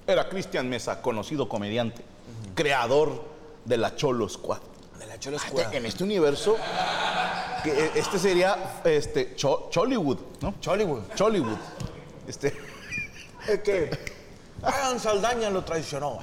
era 0.08 0.29
Cristian 0.29 0.70
Mesa, 0.70 1.01
conocido 1.01 1.50
comediante, 1.50 2.05
creador 2.55 3.22
de 3.65 3.75
la 3.77 3.98
Cholo 3.98 4.29
Squad. 4.29 4.60
De 5.03 5.10
la 5.10 5.15
Este- 5.15 5.77
en 5.77 5.86
este 5.86 6.03
universo, 6.05 6.55
que 7.63 7.72
eh, 7.72 7.91
este 7.95 8.17
sería 8.17 8.79
este, 8.86 9.36
Cho- 9.36 9.67
Chollywood, 9.69 10.17
¿no? 10.41 10.55
Chollywood. 10.62 11.01
Chollywood. 11.15 11.57
Este, 12.25 12.53
Es 13.48 13.60
que 13.60 13.89
Alan 14.62 14.98
Saldaña 15.01 15.50
lo 15.50 15.63
traicionó. 15.65 16.19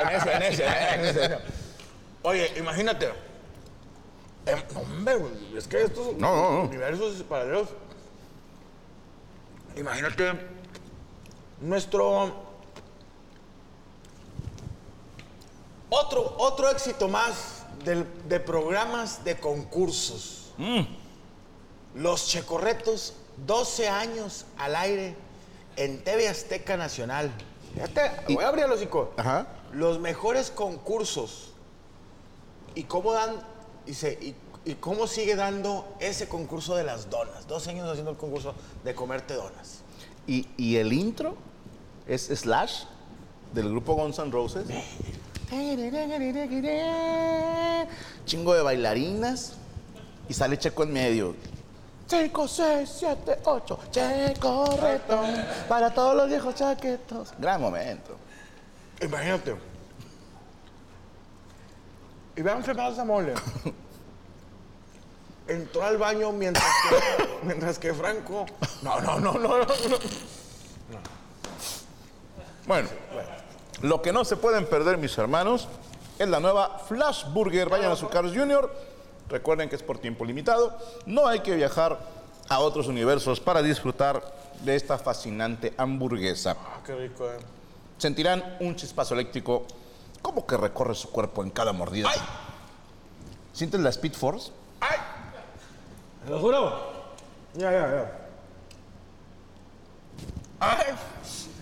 En 0.00 0.08
ese, 0.16 0.32
en 0.32 0.42
ese, 0.42 0.64
en 0.66 1.00
ese. 1.04 1.38
Oye, 2.22 2.50
imagínate. 2.56 3.12
Em, 4.46 4.58
no, 4.74 4.80
hombre, 4.80 5.16
güey, 5.16 5.56
es 5.58 5.68
que 5.68 5.82
estos 5.82 6.14
No, 6.16 6.34
no, 6.34 6.50
no. 6.52 6.60
universos 6.62 7.22
paralelos. 7.24 7.68
Imagínate 9.76 10.32
nuestro. 11.60 12.51
Otro, 15.94 16.34
otro 16.38 16.70
éxito 16.70 17.06
más 17.06 17.64
del- 17.84 18.06
de 18.26 18.40
programas 18.40 19.24
de 19.24 19.38
concursos. 19.38 20.52
Los 21.94 22.28
Checorretos, 22.28 23.12
12 23.46 23.88
años 23.88 24.46
al 24.56 24.74
aire 24.76 25.14
en 25.76 26.02
TV 26.02 26.28
Azteca 26.28 26.78
Nacional. 26.78 27.30
Fíjate, 27.74 28.10
voy 28.32 28.42
a 28.42 28.48
abrir 28.48 28.64
el 28.64 28.72
hocico. 28.72 29.12
Ajá. 29.18 29.46
Los 29.72 29.98
mejores 29.98 30.50
concursos. 30.50 31.52
¿Y 32.74 32.84
cómo 32.84 33.12
dan, 33.12 33.36
y, 33.86 33.92
se- 33.92 34.14
y- 34.14 34.34
y 34.64 34.74
cómo 34.76 35.06
sigue 35.06 35.36
dando 35.36 35.94
ese 36.00 36.26
concurso 36.26 36.74
de 36.74 36.84
las 36.84 37.10
donas? 37.10 37.46
12 37.46 37.68
años 37.70 37.86
haciendo 37.88 38.12
el 38.12 38.16
concurso 38.16 38.54
de 38.84 38.94
comerte 38.94 39.34
donas. 39.34 39.80
y, 40.26 40.48
y 40.56 40.76
el 40.76 40.92
intro 40.92 41.34
es 42.06 42.28
Slash 42.28 42.84
del 43.52 43.68
grupo 43.70 43.94
Guns 43.94 44.18
N' 44.20 44.30
Roses. 44.30 44.64
Chingo 48.24 48.54
de 48.54 48.62
bailarinas 48.62 49.52
y 50.28 50.32
sale 50.34 50.58
Checo 50.58 50.84
en 50.84 50.92
medio. 50.92 51.36
5, 52.06 52.48
6, 52.48 52.96
7, 53.00 53.38
8, 53.44 53.80
Checo 53.90 54.76
Retón, 54.80 55.30
para 55.68 55.92
todos 55.92 56.14
los 56.16 56.28
viejos 56.28 56.54
chaquetos. 56.54 57.34
Gran 57.38 57.60
momento. 57.60 58.16
Imagínate. 59.00 59.56
Iván 62.36 62.64
Fernández 62.64 63.04
Mole 63.04 63.34
entró 65.48 65.82
al 65.82 65.98
baño 65.98 66.32
mientras 66.32 66.64
que, 66.64 66.96
mientras 67.46 67.78
que 67.78 67.92
Franco. 67.92 68.46
No, 68.80 69.00
no, 69.00 69.20
no, 69.20 69.32
no, 69.34 69.58
no. 69.58 69.66
no. 69.66 70.98
Bueno, 72.66 72.88
lo 73.80 74.02
que 74.02 74.12
no 74.12 74.24
se 74.24 74.36
pueden 74.36 74.66
perder, 74.66 74.98
mis 74.98 75.16
hermanos, 75.18 75.68
es 76.18 76.28
la 76.28 76.40
nueva 76.40 76.78
Flash 76.86 77.24
Burger. 77.32 77.68
Vayan 77.68 77.92
a 77.92 77.96
su 77.96 78.08
Cars 78.08 78.32
Junior. 78.32 78.72
Recuerden 79.28 79.68
que 79.68 79.76
es 79.76 79.82
por 79.82 79.98
tiempo 79.98 80.24
limitado. 80.24 80.76
No 81.06 81.26
hay 81.26 81.40
que 81.40 81.56
viajar 81.56 81.98
a 82.48 82.58
otros 82.60 82.86
universos 82.86 83.40
para 83.40 83.62
disfrutar 83.62 84.22
de 84.60 84.76
esta 84.76 84.98
fascinante 84.98 85.74
hamburguesa. 85.76 86.56
Ah, 86.58 86.80
qué 86.84 86.94
rico, 86.94 87.28
eh. 87.28 87.38
Sentirán 87.98 88.56
un 88.60 88.76
chispazo 88.76 89.14
eléctrico 89.14 89.66
como 90.20 90.46
que 90.46 90.56
recorre 90.56 90.94
su 90.94 91.10
cuerpo 91.10 91.42
en 91.42 91.50
cada 91.50 91.72
mordida. 91.72 92.08
¡Ay! 92.12 92.20
¿Sientes 93.52 93.80
la 93.80 93.90
Speed 93.90 94.14
Force? 94.14 94.52
¡Ay! 94.80 94.98
¿Te 96.24 96.30
lo 96.30 96.40
juro? 96.40 96.92
Ya, 97.54 97.72
ya, 97.72 97.90
ya. 97.90 98.12
¡Ay! 100.60 100.94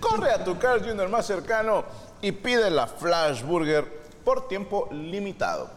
Corre 0.01 0.33
a 0.33 0.43
tu 0.45 0.59
Cars 0.59 0.83
Junior 0.83 1.09
más 1.09 1.27
cercano 1.27 1.85
y 2.21 2.33
pide 2.33 2.71
la 2.71 2.87
Flash 2.87 3.43
Burger 3.43 3.85
por 4.25 4.49
tiempo 4.49 4.89
limitado. 4.91 5.71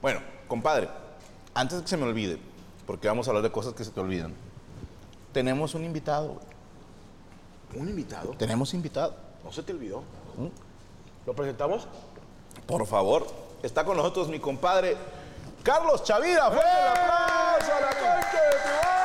Bueno, 0.00 0.20
compadre, 0.46 0.88
antes 1.54 1.78
de 1.78 1.84
que 1.84 1.88
se 1.90 1.96
me 1.96 2.04
olvide, 2.04 2.38
porque 2.86 3.08
vamos 3.08 3.26
a 3.26 3.30
hablar 3.30 3.42
de 3.42 3.52
cosas 3.52 3.74
que 3.74 3.84
se 3.84 3.90
te 3.90 4.00
olvidan, 4.00 4.34
tenemos 5.32 5.74
un 5.74 5.84
invitado. 5.84 6.34
güey. 6.34 7.82
¿Un 7.82 7.88
invitado? 7.88 8.30
Tenemos 8.38 8.72
invitado. 8.74 9.14
¿No 9.44 9.52
se 9.52 9.62
te 9.62 9.72
olvidó? 9.72 10.02
¿Lo 11.26 11.34
presentamos? 11.34 11.86
Por 12.66 12.86
favor, 12.86 13.26
está 13.62 13.84
con 13.84 13.96
nosotros 13.96 14.28
mi 14.28 14.38
compadre 14.40 14.96
Carlos 15.62 16.02
Chavira. 16.02 16.50
¡Fuerte 16.50 16.70
el 16.70 16.88
aplauso 16.88 17.72
a 17.74 17.80
la 17.80 17.88
concha 17.88 18.42
de 18.42 18.56
tu 18.62 18.68
madre! 18.68 18.98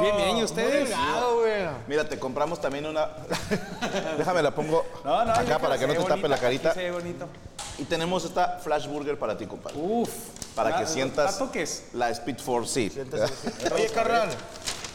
Bien, 0.00 0.16
bien, 0.16 0.36
¿y 0.38 0.44
ustedes? 0.44 0.90
Mira, 1.86 2.08
te 2.08 2.18
compramos 2.18 2.60
también 2.60 2.86
una. 2.86 3.08
Déjame 4.18 4.42
la 4.42 4.54
pongo 4.54 4.84
No, 5.04 5.24
no, 5.24 5.32
acá 5.32 5.58
para 5.58 5.78
que 5.78 5.86
no 5.86 5.94
te 5.94 6.04
tape 6.04 6.28
la 6.28 6.38
carita. 6.38 6.70
aquí 6.70 6.78
Se 6.80 6.84
ve 6.84 6.90
bonito. 6.92 7.26
Y 7.78 7.84
tenemos 7.84 8.24
esta 8.24 8.58
Flash 8.62 8.86
Burger 8.86 9.18
para 9.18 9.36
ti, 9.36 9.46
compadre. 9.46 9.76
Uf. 9.78 10.08
Para 10.54 10.70
¿La- 10.70 10.78
que 10.78 10.86
sientas 10.86 11.32
¿La 11.32 11.38
toques? 11.38 11.84
la 11.94 12.10
Speed 12.10 12.38
Force, 12.38 12.72
sí. 12.72 12.92
Oye, 13.74 13.88
carnal. 13.88 14.28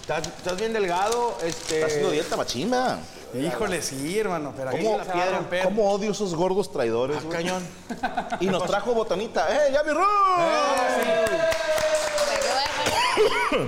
¿Estás, 0.01 0.25
estás 0.27 0.57
bien 0.57 0.73
delgado? 0.73 1.37
Este... 1.43 1.75
Está 1.75 1.87
haciendo 1.87 2.11
dieta 2.11 2.37
machimba. 2.37 2.97
Híjole, 3.33 3.81
sí, 3.81 4.17
hermano, 4.19 4.53
pero 4.55 4.69
aquí 4.69 4.83
¿Cómo, 4.83 4.97
la 4.97 5.03
piedra 5.03 5.37
romper. 5.37 5.63
¿Cómo 5.63 5.91
odio 5.91 6.11
esos 6.11 6.33
gordos 6.35 6.71
traidores? 6.71 7.17
Ah, 7.19 7.23
güey? 7.25 7.37
cañón. 7.37 7.63
Y 8.39 8.47
nos 8.47 8.65
trajo 8.65 8.93
botanita. 8.93 9.47
¡Eh, 9.67 9.71
ya 9.73 9.83
mi! 9.83 9.91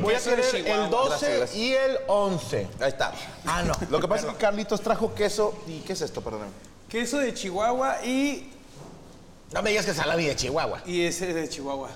Voy 0.02 0.13
a 0.13 0.17
Queso 0.17 0.30
querer 0.30 0.45
Chihuahua. 0.52 0.84
el 0.86 0.89
12 0.89 1.10
Gracias, 1.10 1.38
gracias. 1.38 1.58
y 1.60 1.74
el 1.74 1.97
11. 2.08 2.67
Ahí 2.80 2.88
está. 2.89 3.12
Ah, 3.45 3.63
no. 3.63 3.74
Lo 3.89 4.00
que 4.00 4.08
pasa 4.08 4.28
es 4.28 4.34
que 4.34 4.38
Carlitos 4.39 4.82
trajo 4.82 5.13
queso. 5.13 5.54
¿Y 5.67 5.80
qué 5.80 5.93
es 5.93 6.02
esto? 6.02 6.21
Perdóname. 6.21 6.52
Queso 6.88 7.17
de 7.17 7.34
Chihuahua 7.34 8.04
y, 8.06 8.52
No 9.54 9.62
me 9.62 9.71
digas 9.71 9.86
que 9.86 9.93
salami 9.93 10.26
de 10.26 10.36
Chihuahua. 10.36 10.82
y 10.86 11.04
ese 11.06 11.34
de 11.34 11.50
Chihuahua. 11.50 11.89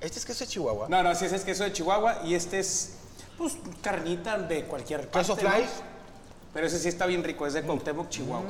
¿Este 0.00 0.18
es 0.18 0.24
queso 0.24 0.44
de 0.44 0.48
Chihuahua? 0.50 0.86
No, 0.88 1.02
no, 1.02 1.14
sí, 1.14 1.24
ese 1.24 1.36
es 1.36 1.42
queso 1.44 1.64
de 1.64 1.72
Chihuahua 1.72 2.20
y 2.24 2.34
este 2.34 2.60
es, 2.60 2.94
pues, 3.36 3.56
carnita 3.82 4.38
de 4.38 4.64
cualquier 4.64 5.08
¿Queso 5.08 5.36
parte, 5.36 5.50
¿no? 5.58 5.64
Pero 6.58 6.66
ese 6.66 6.80
sí 6.80 6.88
está 6.88 7.06
bien 7.06 7.22
rico, 7.22 7.46
es 7.46 7.52
de 7.52 7.62
Cuauhtémoc, 7.62 8.08
Chihuahua. 8.08 8.42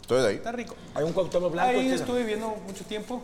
Estoy 0.00 0.22
de 0.22 0.28
ahí. 0.28 0.34
Está 0.36 0.52
rico. 0.52 0.74
Hay 0.94 1.04
un 1.04 1.12
Cuauhtémoc 1.12 1.52
blanco. 1.52 1.68
Ahí 1.70 1.80
este- 1.84 1.96
estuve 1.96 2.20
viviendo 2.20 2.48
mucho 2.66 2.82
tiempo. 2.86 3.20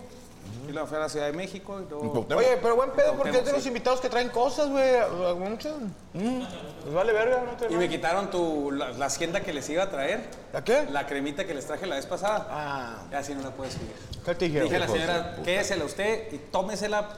Y 0.69 0.73
luego 0.73 0.87
fui 0.87 0.99
a 0.99 1.01
la 1.01 1.09
Ciudad 1.09 1.25
de 1.25 1.33
México 1.33 1.81
y 1.81 1.89
luego... 1.89 2.27
Oye, 2.37 2.59
pero 2.61 2.77
buen 2.77 2.91
pedo, 2.91 3.15
porque 3.15 3.39
es 3.39 3.47
de 3.47 3.53
los 3.53 3.63
sí. 3.63 3.69
invitados 3.69 4.03
que 4.03 4.11
traen 4.11 4.29
cosas, 4.29 4.69
güey. 4.69 4.97
a- 4.97 5.09
Muchos. 5.35 5.77
Les 6.13 6.93
vale 6.93 7.15
verga, 7.15 7.43
no 7.51 7.57
te 7.57 7.73
Y 7.73 7.77
me 7.79 7.89
quitaron 7.89 8.29
tu, 8.31 8.71
la, 8.71 8.91
la 8.91 9.07
hacienda 9.07 9.41
que 9.41 9.55
les 9.55 9.67
iba 9.71 9.85
a 9.85 9.89
traer. 9.89 10.29
¿La 10.53 10.63
qué? 10.63 10.85
La 10.91 11.07
cremita 11.07 11.47
que 11.47 11.55
les 11.55 11.67
traje 11.67 11.87
la 11.87 11.95
vez 11.97 12.05
pasada. 12.05 12.47
Ah. 12.51 13.03
Ya 13.11 13.21
así 13.21 13.35
no 13.35 13.41
la 13.45 13.51
puedes 13.53 13.73
subir. 13.73 13.95
¿Qué 14.27 14.35
te 14.35 14.45
dijeron? 14.45 14.69
Dije 14.69 14.77
a 14.77 14.81
la 14.87 14.89
señora, 14.93 15.37
quédesela 15.43 15.87
usted 15.87 16.31
y 16.35 16.37
tómesela. 16.37 17.09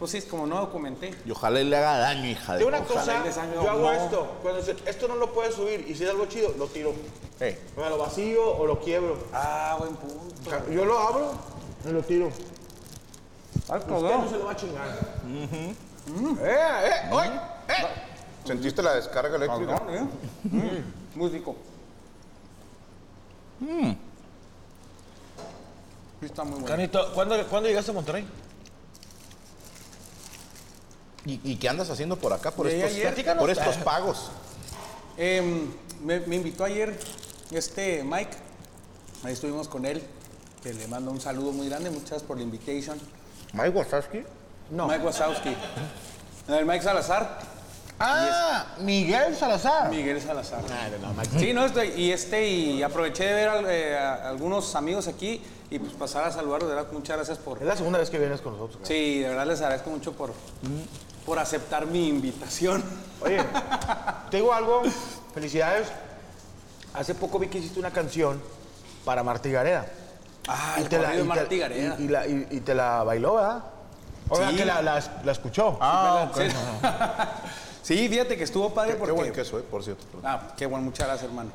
Pues 0.00 0.12
sí, 0.12 0.22
como 0.22 0.46
no 0.46 0.58
documenté. 0.58 1.14
Y 1.26 1.30
ojalá 1.30 1.60
le 1.62 1.76
haga 1.76 1.98
daño, 1.98 2.26
hija 2.26 2.54
de. 2.54 2.60
De 2.60 2.64
una 2.64 2.78
Ojalá 2.78 3.22
cosa, 3.22 3.52
yo 3.54 3.70
hago 3.70 3.80
no. 3.82 3.92
esto. 3.92 4.38
Cuando 4.42 4.60
dice, 4.62 4.74
esto 4.86 5.06
no 5.06 5.14
lo 5.16 5.30
puedes 5.34 5.54
subir 5.54 5.84
y 5.86 5.94
si 5.94 6.04
es 6.04 6.10
algo 6.10 6.24
chido, 6.24 6.54
lo 6.56 6.66
tiro. 6.68 6.94
Ey, 7.38 7.58
O 7.76 7.80
sea, 7.80 7.90
lo 7.90 7.98
vacío 7.98 8.56
o 8.56 8.66
lo 8.66 8.80
quiebro. 8.80 9.18
Ah, 9.34 9.76
buen 9.78 9.94
punto. 9.96 10.70
Yo 10.70 10.86
lo 10.86 10.98
abro 10.98 11.32
y 11.86 11.92
lo 11.92 12.02
tiro. 12.02 12.30
Ay, 13.68 13.78
Usted 13.78 13.90
no 13.90 14.28
se 14.30 14.38
lo 14.38 14.44
va 14.46 14.52
a 14.52 14.56
chingar. 14.56 14.88
¡Eh, 15.28 15.74
eh! 16.44 17.08
¡Oye! 17.12 17.28
¡Eh! 17.68 17.86
¿Sentiste 18.44 18.82
la 18.82 18.94
descarga 18.94 19.36
eléctrica? 19.36 19.74
Cabrón, 19.78 19.94
¿eh? 19.94 20.08
Mm, 20.44 21.18
Muy 21.18 21.28
rico. 21.28 21.56
Sí, 23.60 23.96
está 26.26 26.42
muy 26.42 26.52
bueno. 26.54 26.66
Carnito, 26.66 27.12
¿cuándo, 27.12 27.46
¿cuándo 27.48 27.68
llegaste 27.68 27.90
a 27.90 27.94
Monterrey? 27.94 28.26
¿Y, 31.26 31.40
y 31.44 31.56
qué 31.56 31.68
andas 31.68 31.90
haciendo 31.90 32.16
por 32.16 32.32
acá? 32.32 32.50
Por 32.50 32.66
estos, 32.66 32.90
ayer. 32.90 33.36
Por 33.38 33.50
estos 33.50 33.76
pagos. 33.78 34.30
Em, 35.16 35.70
me, 36.02 36.20
me 36.20 36.36
invitó 36.36 36.64
ayer 36.64 36.98
este 37.50 38.02
Mike. 38.04 38.36
Ahí 39.24 39.32
estuvimos 39.32 39.68
con 39.68 39.84
él. 39.84 40.02
Que 40.62 40.72
le 40.74 40.86
mando 40.88 41.10
un 41.10 41.20
saludo 41.20 41.52
muy 41.52 41.68
grande. 41.68 41.90
Muchas 41.90 42.10
gracias 42.10 42.26
por 42.26 42.36
la 42.36 42.42
invitation. 42.42 42.98
¿Mike 43.52 43.70
Wazowski? 43.70 44.22
No. 44.70 44.86
Mike 44.88 45.04
Wazowski. 45.04 45.54
El 46.48 46.66
Mike 46.66 46.82
Salazar. 46.82 47.38
Ah, 47.98 48.66
Miguel 48.80 49.36
Salazar. 49.36 49.90
Miguel 49.90 50.20
Salazar. 50.22 50.62
Ah, 50.70 50.88
no, 51.00 51.08
no, 51.08 51.14
Mike. 51.14 51.38
Sí, 51.38 51.52
no, 51.52 51.66
estoy, 51.66 51.88
y 51.88 52.12
este, 52.12 52.48
y 52.48 52.82
aproveché 52.82 53.24
de 53.24 53.34
ver 53.34 53.48
al- 53.50 53.66
eh, 53.68 53.98
a 53.98 54.28
algunos 54.30 54.74
amigos 54.74 55.06
aquí 55.06 55.42
y 55.70 55.78
pues 55.78 55.92
pasar 55.92 56.24
a 56.24 56.32
saludarlos, 56.32 56.68
de 56.68 56.74
verdad, 56.76 56.92
muchas 56.92 57.16
gracias 57.16 57.38
por... 57.38 57.58
Es 57.58 57.64
la 57.64 57.76
segunda 57.76 57.98
vez 57.98 58.10
que 58.10 58.18
vienes 58.18 58.40
con 58.40 58.52
nosotros. 58.54 58.76
acá. 58.78 58.86
Sí, 58.86 59.20
de 59.20 59.28
verdad 59.28 59.46
les 59.46 59.60
agradezco 59.60 59.90
mucho 59.90 60.12
por, 60.12 60.32
por 61.24 61.38
aceptar 61.38 61.86
mi 61.86 62.08
invitación. 62.08 62.82
Oye, 63.22 63.38
te 64.30 64.36
digo 64.38 64.52
algo, 64.52 64.82
felicidades. 65.32 65.88
Hace 66.94 67.14
poco 67.14 67.38
vi 67.38 67.46
que 67.48 67.58
hiciste 67.58 67.78
una 67.78 67.92
canción 67.92 68.40
para 69.04 69.22
Marta 69.22 69.48
y 69.48 69.52
Gareda. 69.52 69.86
Ah, 70.48 70.74
Y 70.78 70.82
el 70.82 70.88
te 70.88 70.98
la- 70.98 71.04
corrido 71.04 71.22
de 71.22 71.28
Martí 71.28 71.58
Gareda. 71.58 71.96
Y, 71.98 72.02
y 72.02 72.08
la- 72.08 72.26
y- 72.26 72.46
y 72.50 72.60
te 72.60 72.74
la 72.74 73.04
bailó, 73.04 73.34
¿verdad? 73.36 73.64
O 74.28 74.36
sea, 74.36 74.50
Sí. 74.50 74.56
que 74.56 74.64
la, 74.64 74.82
la- 74.82 75.20
la 75.24 75.32
escuchó. 75.32 75.78
Ah, 75.80 76.30
Sí. 76.34 76.42
Sí, 77.82 78.08
fíjate 78.08 78.36
que 78.36 78.44
estuvo 78.44 78.70
padre 78.74 78.92
Qué, 78.92 78.98
porque... 78.98 79.14
qué 79.14 79.20
buen 79.20 79.32
queso, 79.32 79.58
eh, 79.58 79.64
por 79.68 79.82
cierto. 79.82 80.04
Ah, 80.22 80.48
qué 80.56 80.66
bueno, 80.66 80.84
muchas 80.84 81.06
gracias, 81.08 81.28
hermano. 81.28 81.50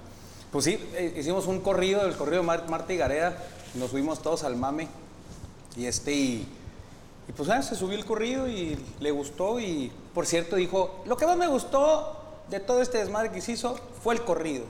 Pues 0.52 0.66
sí, 0.66 0.90
eh, 0.96 1.14
hicimos 1.18 1.46
un 1.48 1.62
corrido, 1.62 2.06
el 2.06 2.16
corrido 2.16 2.42
de 2.42 2.48
Mar- 2.48 2.66
Marta 2.68 2.92
y 2.92 2.98
Gareda, 2.98 3.38
nos 3.76 3.92
subimos 3.92 4.22
todos 4.22 4.44
al 4.44 4.56
mame. 4.56 4.88
Y 5.76 5.86
este, 5.86 6.14
y, 6.14 6.48
y 7.28 7.32
pues 7.32 7.50
ah, 7.50 7.62
se 7.62 7.76
subió 7.76 7.98
el 7.98 8.06
corrido 8.06 8.48
y 8.48 8.78
le 9.00 9.12
gustó. 9.12 9.60
Y 9.60 9.92
por 10.14 10.26
cierto, 10.26 10.56
dijo: 10.56 11.02
Lo 11.06 11.18
que 11.18 11.26
más 11.26 11.38
me 11.38 11.48
gustó 11.48 12.22
de 12.50 12.60
todo 12.60 12.82
este 12.82 12.98
desmadre 13.00 13.32
que 13.32 13.42
se 13.42 13.54
hizo 13.54 13.76
fue 14.04 14.14
el 14.16 14.22
corrido. 14.24 14.64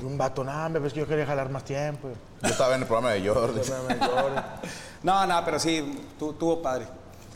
Y 0.00 0.04
un 0.04 0.18
vato, 0.18 0.44
nada, 0.44 0.68
me 0.68 0.78
ves 0.80 0.92
que 0.92 1.00
yo 1.00 1.06
quería 1.06 1.24
jalar 1.26 1.48
más 1.48 1.64
tiempo. 1.64 2.10
Yo 2.42 2.48
estaba 2.48 2.74
en 2.74 2.82
el 2.82 2.86
programa 2.86 3.12
de 3.12 3.26
Jordi. 3.28 3.60
No, 5.02 5.26
no, 5.26 5.44
pero 5.44 5.58
sí, 5.60 6.02
tu- 6.18 6.32
tuvo 6.34 6.60
padre. 6.60 6.86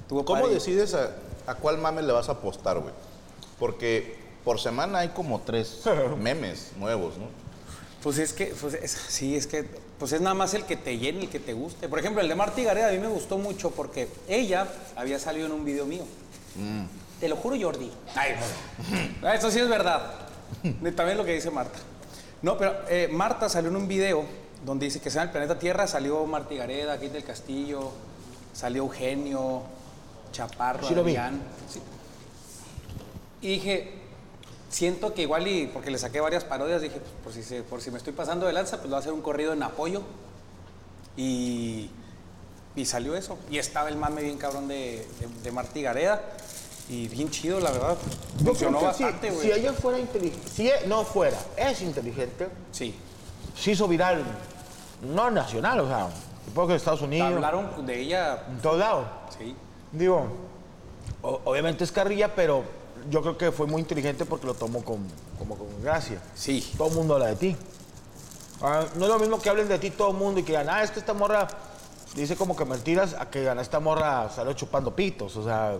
Tuvo 0.08 0.24
¿Cómo 0.24 0.42
padre. 0.42 0.54
decides 0.54 0.94
a, 0.94 1.10
a 1.46 1.54
cuál 1.54 1.78
mame 1.78 2.02
le 2.02 2.12
vas 2.12 2.28
a 2.28 2.32
apostar, 2.32 2.78
güey? 2.80 2.92
Porque 3.58 4.18
por 4.44 4.58
semana 4.60 4.98
hay 4.98 5.10
como 5.10 5.40
tres 5.40 5.82
memes 6.18 6.72
nuevos, 6.76 7.16
¿no? 7.18 7.26
Pues 8.02 8.18
es 8.18 8.32
que, 8.32 8.46
pues 8.60 8.74
es- 8.74 8.90
sí, 8.90 9.36
es 9.36 9.46
que, 9.46 9.68
pues 10.02 10.14
es 10.14 10.20
nada 10.20 10.34
más 10.34 10.52
el 10.54 10.64
que 10.64 10.76
te 10.76 10.98
llene, 10.98 11.20
el 11.20 11.28
que 11.28 11.38
te 11.38 11.52
guste. 11.52 11.88
Por 11.88 12.00
ejemplo, 12.00 12.20
el 12.20 12.26
de 12.26 12.34
Marta 12.34 12.60
y 12.60 12.64
Gareda 12.64 12.88
a 12.88 12.90
mí 12.90 12.98
me 12.98 13.06
gustó 13.06 13.38
mucho 13.38 13.70
porque 13.70 14.08
ella 14.26 14.66
había 14.96 15.16
salido 15.20 15.46
en 15.46 15.52
un 15.52 15.64
video 15.64 15.86
mío. 15.86 16.02
Te 17.20 17.28
lo 17.28 17.36
juro, 17.36 17.56
Jordi. 17.56 17.88
Ay, 18.16 18.32
no. 19.22 19.32
Eso 19.32 19.48
sí 19.52 19.60
es 19.60 19.68
verdad. 19.68 20.14
También 20.96 21.16
lo 21.16 21.24
que 21.24 21.34
dice 21.34 21.52
Marta. 21.52 21.78
No, 22.42 22.58
pero 22.58 22.74
eh, 22.88 23.08
Marta 23.12 23.48
salió 23.48 23.70
en 23.70 23.76
un 23.76 23.86
video 23.86 24.24
donde 24.66 24.86
dice 24.86 24.98
que 24.98 25.08
sea 25.08 25.22
en 25.22 25.28
el 25.28 25.32
planeta 25.32 25.56
Tierra, 25.56 25.86
salió 25.86 26.26
Marta 26.26 26.52
Gareda, 26.52 26.94
Kate 26.94 27.10
del 27.10 27.22
Castillo, 27.22 27.92
salió 28.52 28.82
Eugenio, 28.82 29.62
Chaparro, 30.32 30.88
Sí 30.88 30.96
lo 30.96 31.04
vi. 31.04 31.14
Adrián. 31.14 31.40
Sí. 31.70 31.80
Y 33.40 33.48
dije, 33.50 34.01
siento 34.72 35.14
que 35.14 35.22
igual 35.22 35.46
y 35.46 35.66
porque 35.68 35.90
le 35.92 35.98
saqué 35.98 36.20
varias 36.20 36.42
parodias, 36.42 36.82
dije, 36.82 36.98
pues, 36.98 37.12
por 37.22 37.32
si, 37.32 37.42
se- 37.44 37.62
por 37.62 37.80
si 37.80 37.90
me 37.92 37.98
estoy 37.98 38.12
pasando 38.12 38.46
de 38.46 38.52
lanza, 38.52 38.78
pues 38.78 38.87
lo 38.88 38.96
voy 38.96 38.96
a 38.96 39.00
hacer 39.00 39.12
un 39.12 39.22
corrido 39.22 39.52
en 39.52 39.62
apoyo. 39.62 40.02
Y, 41.16 41.90
y 42.74 42.85
salió 42.87 43.14
eso. 43.16 43.38
Y 43.50 43.58
estaba 43.58 43.88
el 43.88 43.96
mame 43.96 44.22
bien 44.22 44.38
cabrón 44.38 44.66
de, 44.68 45.06
de, 45.20 45.28
de 45.42 45.52
Martí 45.52 45.82
Gareda. 45.82 46.20
Y 46.88 47.08
bien 47.08 47.30
chido, 47.30 47.61
la 47.61 47.70
verdad. 47.70 47.96
Yo 48.38 48.46
Funcionó 48.46 48.78
creo 48.78 48.90
que 48.90 48.96
si- 48.96 49.02
bastante, 49.04 49.30
güey. 49.30 49.46
si, 49.46 49.52
ella 49.52 49.72
fuera 49.72 49.98
inteligente, 49.98 50.48
si 50.48 50.68
e- 50.68 50.87
no 50.87 51.04
fuera, 51.04 51.38
es 51.56 51.80
inteligente, 51.80 52.48
Sí. 52.72 52.94
se 53.56 53.70
hizo 53.70 53.87
viral, 53.87 54.24
no 55.02 55.30
nacional, 55.30 55.80
o 55.80 55.87
sea, 55.87 56.08
supongo 56.44 56.68
que 56.68 56.72
en 56.72 56.76
Estados 56.78 57.02
Unidos, 57.02 57.32
Hablaron 57.32 57.87
de 57.87 58.00
ella, 58.00 58.44
en 58.50 58.58
todos 58.58 58.78
lados. 58.78 59.06
sí. 59.38 59.54
Digo, 59.92 60.26
o- 61.22 61.40
obviamente 61.44 61.85
es 61.85 61.92
carrilla, 61.92 62.35
pero 62.35 62.64
yo 63.10 63.22
creo 63.22 63.38
que 63.38 63.52
fue 63.52 63.66
muy 63.66 63.80
inteligente 63.80 64.24
porque 64.24 64.46
lo 64.46 64.54
tomó 64.54 64.84
con, 64.84 64.98
como 65.38 65.56
con 65.56 65.66
gracia. 65.82 66.20
Sí. 66.34 66.72
Todo 66.76 66.88
el 66.88 66.94
mundo 66.94 67.14
habla 67.14 67.26
de 67.28 67.36
ti. 67.36 67.56
Ah, 68.60 68.84
no 68.96 69.04
es 69.04 69.10
lo 69.10 69.18
mismo 69.18 69.40
que 69.40 69.50
hablen 69.50 69.68
de 69.68 69.78
ti 69.78 69.90
todo 69.90 70.10
el 70.10 70.16
mundo 70.16 70.40
y 70.40 70.42
que 70.42 70.52
digan, 70.52 70.68
ah, 70.70 70.82
es 70.82 70.90
que 70.90 71.00
esta 71.00 71.14
morra 71.14 71.48
dice 72.14 72.36
como 72.36 72.54
que 72.56 72.64
mentiras, 72.64 73.14
a 73.18 73.28
que 73.28 73.40
digan, 73.40 73.58
esta 73.58 73.80
morra 73.80 74.30
salió 74.30 74.52
chupando 74.52 74.94
pitos. 74.94 75.36
O 75.36 75.44
sea, 75.44 75.76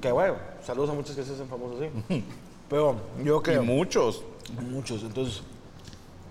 que 0.00 0.10
bueno, 0.12 0.34
saludos 0.66 0.90
a 0.90 0.94
muchos 0.94 1.14
que 1.14 1.22
se 1.22 1.32
hacen 1.32 1.48
famosos 1.48 1.80
así. 1.80 2.24
Pero 2.68 2.96
yo 3.22 3.38
Y 3.38 3.42
creo, 3.42 3.62
muchos. 3.62 4.22
muchos, 4.60 5.02
entonces, 5.02 5.42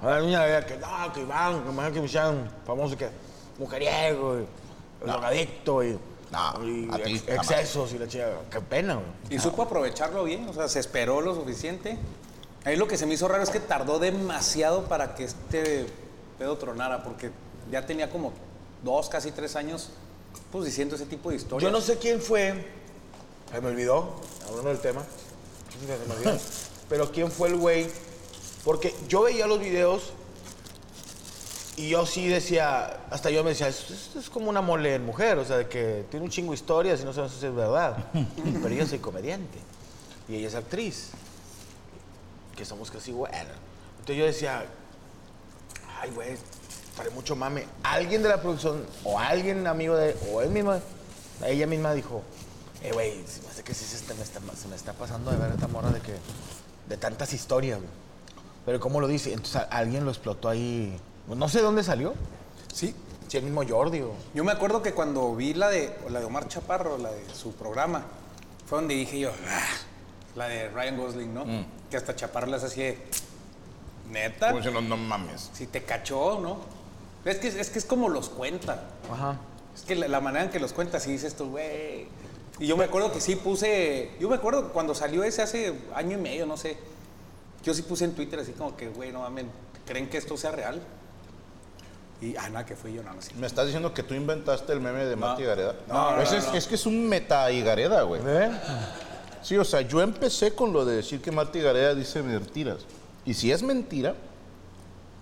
a 0.02 0.08
ver, 0.08 0.24
una 0.24 0.46
idea 0.48 0.66
que 0.66 0.76
no, 0.78 1.14
que 1.14 1.22
Iván, 1.22 1.64
que 1.64 1.94
que 1.94 2.02
me 2.02 2.08
sean 2.08 2.50
famosos 2.66 2.98
que 2.98 3.10
mujeriego, 3.60 4.40
y, 4.40 5.06
drogadicto 5.06 5.84
y, 5.84 6.00
No, 6.32 6.66
y 6.68 6.88
a 6.92 7.04
ti, 7.04 7.14
ex- 7.16 7.26
jamás. 7.26 7.52
excesos 7.52 7.94
y 7.94 8.00
la 8.00 8.08
chica. 8.08 8.30
Qué 8.50 8.62
pena, 8.62 8.96
güey. 8.96 9.06
Y 9.30 9.40
supo 9.40 9.64
aprovecharlo 9.64 10.24
bien, 10.24 10.48
o 10.48 10.54
sea, 10.54 10.68
se 10.70 10.80
esperó 10.80 11.20
lo 11.22 11.36
suficiente. 11.36 11.98
Ahí 12.64 12.76
lo 12.78 12.88
que 12.88 12.98
se 12.98 13.06
me 13.06 13.16
hizo 13.16 13.28
raro 13.28 13.44
es 13.44 13.50
que 13.50 13.60
tardó 13.60 14.00
demasiado 14.00 14.86
para 14.86 15.16
que 15.16 15.26
este 15.26 15.88
pedo 16.38 16.58
tronara, 16.58 17.04
porque 17.04 17.32
ya 17.72 17.86
tenía 17.86 18.10
como 18.10 18.32
dos, 18.84 19.10
casi 19.10 19.32
tres 19.32 19.56
años, 19.56 19.90
pues 20.52 20.66
diciendo 20.66 20.96
ese 20.96 21.06
tipo 21.06 21.30
de 21.32 21.36
historias. 21.38 21.70
Yo 21.70 21.76
no 21.78 21.82
sé 21.84 21.98
quién 21.98 22.22
fue, 22.22 22.66
se 23.52 23.62
me 23.62 23.68
olvidó, 23.70 24.16
hablando 24.48 24.70
del 24.70 24.80
tema, 24.80 25.04
se 25.70 26.08
me 26.08 26.14
olvidó, 26.16 26.38
pero 26.90 27.12
quién 27.12 27.32
fue 27.32 27.50
el 27.50 27.58
güey, 27.58 27.88
porque 28.64 28.96
yo 29.08 29.24
veía 29.24 29.48
los 29.48 29.60
videos 29.60 30.14
y 31.86 31.90
yo 31.90 32.06
sí 32.06 32.28
decía, 32.28 33.00
hasta 33.10 33.30
yo 33.30 33.44
me 33.44 33.52
decía, 33.52 33.68
esto, 33.68 33.94
esto 33.94 34.20
es 34.20 34.30
como 34.30 34.50
una 34.50 34.62
mole 34.62 34.96
en 34.96 35.06
mujer, 35.06 35.38
o 35.38 35.46
sea, 35.46 35.58
de 35.58 35.68
que 35.68 36.06
tiene 36.10 36.24
un 36.26 36.32
chingo 36.32 36.52
de 36.52 36.56
historias 36.56 37.02
y 37.02 37.06
no 37.06 37.14
sabemos 37.14 37.36
si 37.38 37.46
es 37.46 37.56
verdad, 37.56 37.98
pero 38.62 38.70
yo 38.76 38.86
soy 38.86 39.00
comediante 39.00 39.58
y 40.30 40.36
ella 40.36 40.48
es 40.48 40.56
actriz, 40.56 41.10
que 42.56 42.66
somos 42.66 42.92
casi 42.92 43.12
buenas. 43.12 43.46
Entonces 44.00 44.18
yo 44.18 44.26
decía, 44.26 44.66
ay, 46.00 46.12
güey, 46.12 46.38
trae 46.96 47.10
mucho 47.12 47.36
mame. 47.36 47.66
Alguien 47.84 48.22
de 48.24 48.30
la 48.30 48.42
producción, 48.42 48.86
o 49.04 49.18
alguien 49.20 49.66
amigo 49.68 49.96
de, 49.96 50.16
o 50.32 50.42
él 50.42 50.50
mismo, 50.50 50.74
ella 51.46 51.68
misma 51.68 51.94
dijo, 51.94 52.22
eh, 52.84 52.92
güey, 52.94 53.26
se 53.28 53.42
me 53.42 53.48
hace 53.50 53.64
que 53.64 53.74
sí 53.74 53.86
se, 53.86 53.96
está- 53.98 54.14
me 54.14 54.24
está, 54.24 54.40
se 54.56 54.68
me 54.68 54.76
está 54.76 54.94
pasando 54.94 55.32
de 55.32 55.38
ver 55.38 55.52
esta 55.52 55.68
morra 55.68 55.90
de 55.92 56.00
que, 56.02 56.14
de 56.90 56.98
tantas 56.98 57.34
historias, 57.34 57.78
güey. 57.80 57.90
Pero 58.66 58.80
¿cómo 58.80 59.02
lo 59.02 59.08
dice? 59.08 59.30
Entonces 59.32 59.56
a- 59.58 59.62
alguien 59.64 60.06
lo 60.06 60.12
explotó 60.12 60.50
ahí, 60.50 60.98
no 61.28 61.48
sé 61.50 61.62
dónde 61.62 61.84
salió. 61.84 62.14
Sí, 62.74 62.96
Sí, 63.28 63.38
el 63.38 63.44
mismo 63.44 63.62
Jordi. 63.66 64.02
o- 64.02 64.12
Yo 64.34 64.44
me 64.44 64.52
acuerdo 64.52 64.82
que 64.84 64.92
cuando 64.94 65.34
vi 65.38 65.54
la 65.54 65.70
de, 65.70 65.96
la 66.10 66.20
de 66.20 66.26
Omar 66.26 66.50
Chaparro, 66.50 66.98
la 66.98 67.12
de 67.12 67.24
su 67.34 67.54
programa, 67.54 68.04
fue 68.66 68.80
donde 68.80 68.94
dije 68.96 69.20
yo, 69.22 69.32
"Ah", 69.48 69.68
la 70.36 70.50
de 70.50 70.68
Ryan 70.70 70.98
Gosling, 70.98 71.34
¿no? 71.34 71.46
Que 71.90 71.96
hasta 71.96 72.14
Chaparro 72.14 72.48
las 72.48 72.66
hacía, 72.66 72.94
neta, 74.10 74.48
Como 74.48 74.58
diciendo, 74.58 74.82
no 74.82 74.98
mames. 74.98 75.50
si 75.54 75.66
te 75.68 75.84
cachó, 75.84 76.40
¿no? 76.42 76.58
Es 77.24 77.38
que, 77.38 77.48
es 77.48 77.70
que 77.70 77.80
es 77.80 77.86
como 77.86 78.10
los 78.10 78.30
cuenta. 78.30 78.84
Ajá. 79.10 79.38
Es 79.76 79.84
que 79.84 79.96
la, 79.96 80.08
la 80.10 80.20
manera 80.20 80.44
en 80.46 80.52
que 80.52 80.60
los 80.60 80.74
cuenta, 80.74 81.00
sí 81.00 81.12
dices 81.14 81.36
tú, 81.36 81.52
güey. 81.52 82.08
Y 82.60 82.68
yo 82.68 82.76
me 82.76 82.84
acuerdo 82.84 83.12
que 83.14 83.22
sí 83.22 83.36
puse, 83.38 84.12
yo 84.20 84.28
me 84.30 84.36
acuerdo 84.36 84.68
que 84.68 84.74
cuando 84.74 84.94
salió 84.94 85.24
ese 85.24 85.42
hace 85.42 85.74
año 85.96 86.18
y 86.18 86.22
medio, 86.22 86.46
no 86.46 86.58
sé, 86.58 86.78
yo 87.64 87.74
sí 87.74 87.82
puse 87.84 88.04
en 88.06 88.14
Twitter 88.14 88.40
así 88.40 88.52
como 88.52 88.76
que, 88.76 88.90
güey, 88.90 89.12
no 89.14 89.22
mames, 89.22 89.46
¿creen 89.86 90.10
que 90.10 90.18
esto 90.18 90.36
sea 90.36 90.52
real? 90.52 90.82
Y, 92.22 92.36
ah, 92.38 92.50
nada, 92.50 92.66
que 92.66 92.76
fui 92.76 92.94
yo, 92.94 93.02
no, 93.02 93.14
no 93.14 93.22
sé. 93.22 93.34
¿Me 93.34 93.48
estás 93.48 93.66
diciendo 93.66 93.94
que 93.94 94.04
tú 94.04 94.14
inventaste 94.14 94.72
el 94.74 94.80
meme 94.80 95.06
de 95.06 95.16
Gareda? 95.16 95.76
No, 95.88 96.16
no, 96.16 96.22
Ese 96.22 96.34
no, 96.34 96.40
es, 96.40 96.48
no. 96.50 96.54
es 96.54 96.68
que 96.68 96.76
es 96.76 96.86
un 96.86 97.10
meta 97.10 97.50
Gareda, 97.50 98.04
güey. 98.04 98.22
¿Eh? 98.26 98.52
Sí, 99.42 99.58
o 99.58 99.66
sea, 99.66 99.82
yo 99.82 100.02
empecé 100.02 100.54
con 100.54 100.72
lo 100.72 100.86
de 100.86 100.98
decir 100.98 101.20
que 101.20 101.32
Marty 101.32 101.60
Gareda 101.62 101.96
dice 101.96 102.22
mentiras. 102.22 102.86
Y 103.26 103.34
si 103.34 103.52
es 103.52 103.64
mentira, 103.64 104.14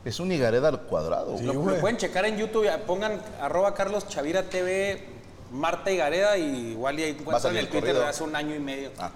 es 0.04 0.20
un 0.20 0.32
Igareda 0.32 0.68
al 0.68 0.82
cuadrado. 0.82 1.32
güey. 1.32 1.46
Lo, 1.46 1.54
lo 1.54 1.80
pueden 1.80 1.98
checar 1.98 2.26
en 2.26 2.38
YouTube, 2.38 2.68
pongan 2.86 3.22
arroba 3.42 3.74
Carlos 3.74 4.08
Chavira 4.08 4.44
TV, 4.44 5.04
Marta 5.52 5.92
y 5.92 5.98
Gareda, 5.98 6.38
y 6.38 6.72
igual 6.72 7.00
y 7.00 7.04
ahí 7.04 7.10
encuentran 7.12 7.54
el 7.54 7.60
el 7.60 7.66
Twitter 7.70 7.82
corrido. 7.90 8.02
de 8.02 8.08
hace 8.10 8.24
un 8.24 8.36
año 8.36 8.56
y 8.56 8.60
medio. 8.60 8.92
Ah. 8.98 9.12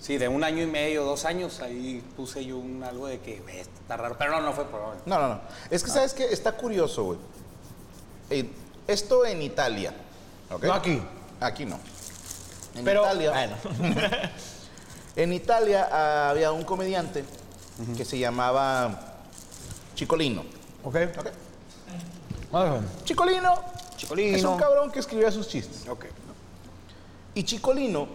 Sí, 0.00 0.18
de 0.18 0.28
un 0.28 0.44
año 0.44 0.62
y 0.62 0.66
medio, 0.66 1.04
dos 1.04 1.24
años, 1.24 1.60
ahí 1.60 2.02
puse 2.16 2.44
yo 2.44 2.58
un, 2.58 2.82
algo 2.84 3.06
de 3.06 3.20
que, 3.20 3.40
"Güey, 3.40 3.60
esto 3.60 3.72
está 3.80 3.96
raro, 3.96 4.16
pero 4.18 4.32
no, 4.32 4.40
no 4.42 4.52
fue 4.52 4.64
por 4.66 4.80
No, 5.06 5.18
no, 5.18 5.28
no. 5.28 5.40
Es 5.70 5.82
que, 5.82 5.90
¿sabes 5.90 6.12
qué? 6.12 6.24
Está 6.26 6.52
curioso, 6.52 7.04
güey. 7.04 7.18
Eh, 8.30 8.50
esto 8.86 9.24
en 9.24 9.40
Italia. 9.42 9.94
¿ok? 10.50 10.62
No 10.64 10.74
aquí. 10.74 11.00
Aquí 11.40 11.64
no. 11.64 11.78
En 12.74 12.84
Pero, 12.84 13.02
Italia. 13.02 13.30
bueno. 13.30 13.56
En 15.16 15.32
Italia 15.32 15.88
ah, 15.92 16.30
había 16.30 16.50
un 16.50 16.64
comediante 16.64 17.24
que 17.96 18.04
se 18.04 18.18
llamaba 18.18 19.14
Chicolino. 19.94 20.42
¿Ok? 20.82 20.96
¿ok? 21.18 21.26
Ah, 22.52 22.80
Chicolino. 23.04 23.54
Chicolino. 23.96 24.36
Es 24.36 24.42
un 24.42 24.58
cabrón 24.58 24.90
que 24.90 24.98
escribía 24.98 25.30
sus 25.30 25.46
chistes. 25.46 25.88
Ok. 25.88 26.06
Y 27.34 27.44
Chicolino, 27.44 28.08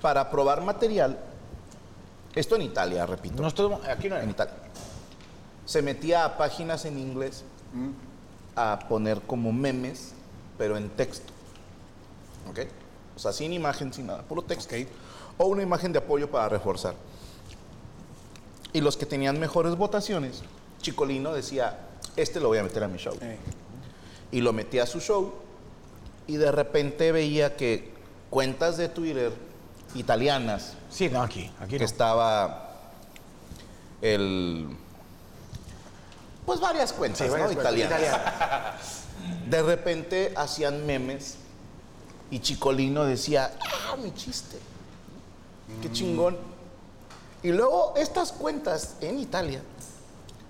para 0.00 0.30
probar 0.30 0.62
material, 0.62 1.18
esto 2.34 2.56
en 2.56 2.62
Italia, 2.62 3.06
repito. 3.06 3.40
No 3.40 3.48
estoy, 3.48 3.72
aquí 3.88 4.08
no 4.08 4.16
en 4.16 4.22
hay. 4.22 4.30
Italia. 4.30 4.54
Se 5.64 5.82
metía 5.82 6.24
a 6.24 6.36
páginas 6.36 6.84
en 6.84 6.98
inglés 6.98 7.44
a 8.54 8.78
poner 8.88 9.20
como 9.22 9.52
memes, 9.52 10.12
pero 10.58 10.76
en 10.76 10.88
texto. 10.90 11.32
¿Ok? 12.48 12.60
O 13.16 13.18
sea, 13.18 13.32
sin 13.32 13.52
imagen, 13.52 13.92
sin 13.92 14.06
nada, 14.06 14.22
puro 14.22 14.42
texto. 14.42 14.74
O 15.38 15.46
una 15.46 15.62
imagen 15.62 15.92
de 15.92 15.98
apoyo 15.98 16.30
para 16.30 16.48
reforzar. 16.48 16.94
Y 18.72 18.80
los 18.80 18.96
que 18.96 19.06
tenían 19.06 19.40
mejores 19.40 19.74
votaciones, 19.76 20.42
Chicolino 20.82 21.32
decía, 21.32 21.78
este 22.16 22.40
lo 22.40 22.48
voy 22.48 22.58
a 22.58 22.62
meter 22.62 22.84
a 22.84 22.88
mi 22.88 22.98
show. 22.98 23.14
Eh, 23.20 23.38
Y 24.32 24.40
lo 24.40 24.52
metía 24.52 24.82
a 24.82 24.86
su 24.86 25.00
show 25.00 25.34
y 26.26 26.36
de 26.36 26.50
repente 26.52 27.12
veía 27.12 27.56
que 27.56 27.92
cuentas 28.28 28.76
de 28.76 28.88
Twitter 28.88 29.32
italianas, 29.98 30.74
Sí, 30.90 31.08
no, 31.08 31.22
aquí. 31.22 31.50
Aquí 31.60 31.78
que 31.78 31.84
estaba 31.84 32.70
el... 34.00 34.68
Pues 36.44 36.60
varias 36.60 36.92
cuentas, 36.92 37.18
Sí, 37.18 37.24
¿no? 37.24 37.30
cuentas, 37.32 37.52
Italianas. 37.52 37.98
italianas. 38.00 39.02
De 39.50 39.62
repente 39.62 40.32
hacían 40.36 40.86
memes 40.86 41.36
y 42.30 42.38
Chicolino 42.40 43.04
decía, 43.04 43.52
ah, 43.90 43.96
mi 43.96 44.12
chiste. 44.14 44.58
Qué 45.82 45.90
chingón. 45.90 46.36
Y 47.42 47.50
luego 47.52 47.94
estas 47.96 48.32
cuentas 48.32 48.96
en 49.00 49.18
Italia 49.18 49.60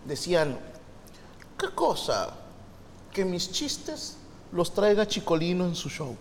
decían, 0.04 0.58
¿qué 1.58 1.68
cosa? 1.74 2.30
Que 3.12 3.24
mis 3.24 3.50
chistes 3.50 4.16
los 4.52 4.72
traiga 4.74 5.06
Chicolino 5.06 5.64
en 5.64 5.74
su 5.74 5.88
show. 5.88 6.16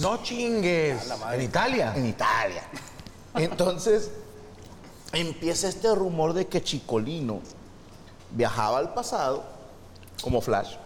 No 0.00 0.22
chingues. 0.22 1.10
En 1.32 1.42
Italia. 1.42 1.92
En 1.96 2.06
Italia. 2.06 2.62
Entonces, 3.34 4.10
empieza 5.12 5.68
este 5.68 5.94
rumor 5.94 6.32
de 6.32 6.46
que 6.46 6.62
Chicolino 6.62 7.40
viajaba 8.30 8.78
al 8.78 8.94
pasado 8.94 9.44
como 10.22 10.40
Flash. 10.40 10.76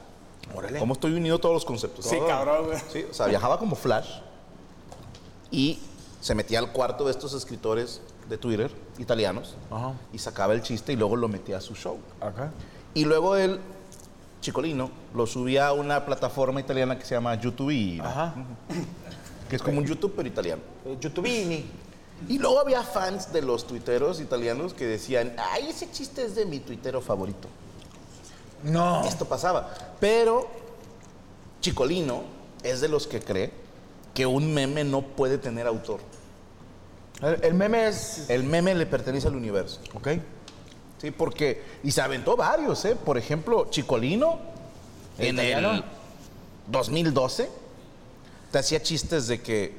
Órale. 0.55 0.79
¿Cómo 0.79 0.95
estoy 0.95 1.13
uniendo 1.13 1.39
todos 1.39 1.55
los 1.55 1.65
conceptos? 1.65 2.05
Sí, 2.07 2.19
cabrón, 2.27 2.67
güey. 2.67 2.79
Sí, 2.93 3.07
o 3.09 3.15
sea, 3.15 3.27
viajaba 3.27 3.59
como 3.59 3.77
Flash 3.77 4.21
y 5.51 5.79
se 6.21 6.35
metía 6.35 6.59
al 6.59 6.73
cuarto 6.73 7.05
de 7.05 7.13
estos 7.13 7.33
escritores 7.35 8.01
de 8.29 8.37
Twitter 8.39 8.71
italianos 8.99 9.55
Ajá. 9.71 9.93
y 10.13 10.19
sacaba 10.19 10.53
el 10.55 10.63
chiste 10.63 10.93
y 10.93 10.97
luego 10.97 11.17
lo 11.17 11.29
metía 11.29 11.59
a 11.59 11.61
su 11.61 11.75
show. 11.75 11.99
Acá. 12.21 12.51
Y 12.95 13.05
luego 13.05 13.37
él, 13.37 13.61
Chicolino, 14.41 14.91
lo 15.15 15.27
subía 15.27 15.69
a 15.69 15.73
una 15.73 16.05
plataforma 16.07 16.61
italiana 16.61 16.99
que 16.99 17.05
se 17.05 17.15
llama 17.15 17.35
YouTube, 17.35 18.01
Ajá. 18.03 18.35
que 19.49 19.57
es 19.57 19.63
como 19.63 19.79
un 19.79 19.87
YouTube 19.87 20.15
pero 20.17 20.29
italiano. 20.29 20.63
Eh, 20.87 20.97
YouTubini. 21.01 21.65
Y 22.29 22.39
luego 22.39 22.61
había 22.61 22.83
fans 22.83 23.33
de 23.33 23.43
los 23.43 23.67
tuiteros 23.67 24.21
italianos 24.21 24.75
que 24.75 24.87
decían, 24.87 25.35
ay, 25.39 25.69
ese 25.71 25.91
chiste 25.91 26.25
es 26.25 26.35
de 26.35 26.45
mi 26.47 26.61
tuitero 26.61 27.01
favorito. 27.01 27.49
No. 28.63 29.05
Esto 29.05 29.25
pasaba. 29.25 29.73
Pero 30.01 30.49
Chicolino 31.61 32.23
es 32.63 32.81
de 32.81 32.89
los 32.89 33.07
que 33.07 33.21
cree 33.21 33.53
que 34.15 34.27
un 34.27 34.53
meme 34.53 34.85
no 34.85 35.03
puede 35.03 35.39
tener 35.39 35.67
autor. 35.67 36.01
El, 37.23 37.43
el 37.45 37.55
meme 37.55 37.89
es. 37.89 38.29
El 38.29 38.45
meme 38.45 38.75
le 38.75 38.87
pertenece 38.87 39.29
al 39.29 39.37
universo. 39.37 39.81
Ok. 39.95 40.09
Sí, 41.01 41.11
porque. 41.11 41.63
Y 41.83 41.91
se 41.91 42.01
aventó 42.03 42.37
varios, 42.37 42.85
¿eh? 42.85 42.97
Por 42.97 43.17
ejemplo, 43.19 43.69
Chicolino, 43.71 44.39
¿El 45.19 45.29
en 45.29 45.35
italiano? 45.37 45.73
el 45.73 45.85
2012, 46.69 47.49
te 48.53 48.59
hacía 48.59 48.83
chistes 48.83 49.27
de 49.27 49.41
que. 49.41 49.77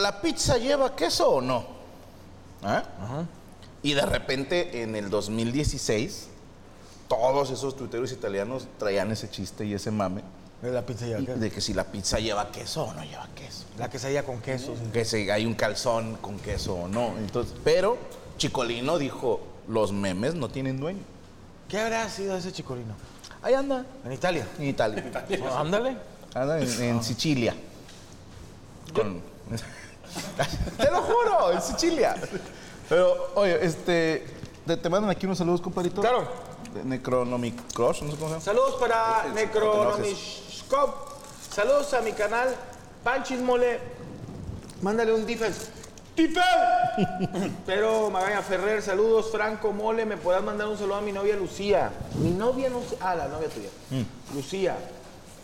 ¿La 0.00 0.20
pizza 0.20 0.56
lleva 0.58 0.94
queso 0.96 1.28
o 1.28 1.40
no? 1.40 1.66
¿Ah? 2.62 2.82
Y 3.82 3.92
de 3.94 4.06
repente, 4.06 4.82
en 4.82 4.96
el 4.96 5.10
2016, 5.10 6.28
todos 7.08 7.50
esos 7.50 7.76
tuiteros 7.76 8.10
italianos 8.12 8.66
traían 8.78 9.10
ese 9.12 9.30
chiste 9.30 9.64
y 9.64 9.74
ese 9.74 9.90
mame. 9.90 10.22
De 10.62 10.70
la 10.72 10.84
pizza 10.86 11.06
ya. 11.06 11.18
y 11.18 11.26
de 11.26 11.50
que 11.50 11.60
si 11.60 11.74
la 11.74 11.84
pizza 11.84 12.18
lleva 12.18 12.50
queso 12.50 12.84
o 12.84 12.94
no 12.94 13.04
lleva 13.04 13.28
queso. 13.34 13.64
La 13.78 13.90
quesadilla 13.90 14.24
con 14.24 14.40
queso. 14.40 14.74
sí. 14.74 14.90
Que 14.92 15.04
si 15.04 15.28
hay 15.28 15.44
un 15.44 15.54
calzón 15.54 16.16
con 16.16 16.38
queso 16.38 16.74
o 16.74 16.88
no. 16.88 17.14
Entonces, 17.18 17.54
pero 17.62 17.98
Chicolino 18.38 18.96
dijo, 18.98 19.40
los 19.68 19.92
memes 19.92 20.34
no 20.34 20.48
tienen 20.48 20.78
dueño. 20.80 21.02
¿Qué 21.68 21.80
habrá 21.80 22.08
sido 22.08 22.36
ese 22.36 22.52
chicolino? 22.52 22.94
Ahí 23.42 23.54
anda, 23.54 23.84
En 24.04 24.12
Italia. 24.12 24.46
en 24.58 24.66
Italia. 24.68 25.04
Ah, 25.50 25.60
Ándale. 25.60 25.96
Anda 26.34 26.58
en, 26.60 26.82
en 26.82 27.02
Sicilia. 27.02 27.54
Con- 28.94 29.20
Te 30.78 30.90
lo 30.90 31.02
juro, 31.02 31.52
en 31.52 31.60
Sicilia. 31.62 32.14
Pero, 32.88 33.32
oye, 33.34 33.64
este. 33.64 34.26
Te, 34.66 34.76
te 34.76 34.88
mandan 34.88 35.10
aquí 35.10 35.26
unos 35.26 35.38
saludos, 35.38 35.60
compadrito. 35.60 36.00
Claro. 36.00 36.26
De 36.74 36.84
Necronomic 36.84 37.72
Crush, 37.72 38.02
no 38.02 38.10
sé 38.10 38.16
cómo 38.16 38.28
se 38.28 38.32
llama. 38.34 38.40
Saludos 38.40 38.74
para 38.80 39.26
Necronomishkop. 39.34 40.90
Saludos 41.54 41.92
a 41.94 42.00
mi 42.00 42.12
canal 42.12 42.54
Panchis 43.04 43.40
Mole. 43.40 43.78
Mándale 44.82 45.12
un 45.12 45.24
defense. 45.24 45.68
¡Tipe! 46.16 46.40
Pero 47.66 48.10
Magaña 48.10 48.42
Ferrer, 48.42 48.80
saludos. 48.82 49.30
Franco 49.30 49.72
Mole, 49.72 50.06
¿me 50.06 50.16
podrás 50.16 50.42
mandar 50.42 50.66
un 50.68 50.78
saludo 50.78 50.96
a 50.96 51.00
mi 51.02 51.12
novia 51.12 51.36
Lucía? 51.36 51.90
Mi 52.14 52.30
novia 52.30 52.70
no 52.70 52.80
sé- 52.82 52.96
Ah, 53.00 53.14
la 53.14 53.28
novia 53.28 53.48
tuya. 53.48 53.68
Lucía. 54.34 54.76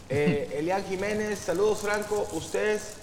Eh, 0.09 0.51
Elian 0.59 0.83
Jiménez, 0.85 1.39
saludos 1.39 1.79
Franco. 1.81 2.27
Ustedes 2.33 2.95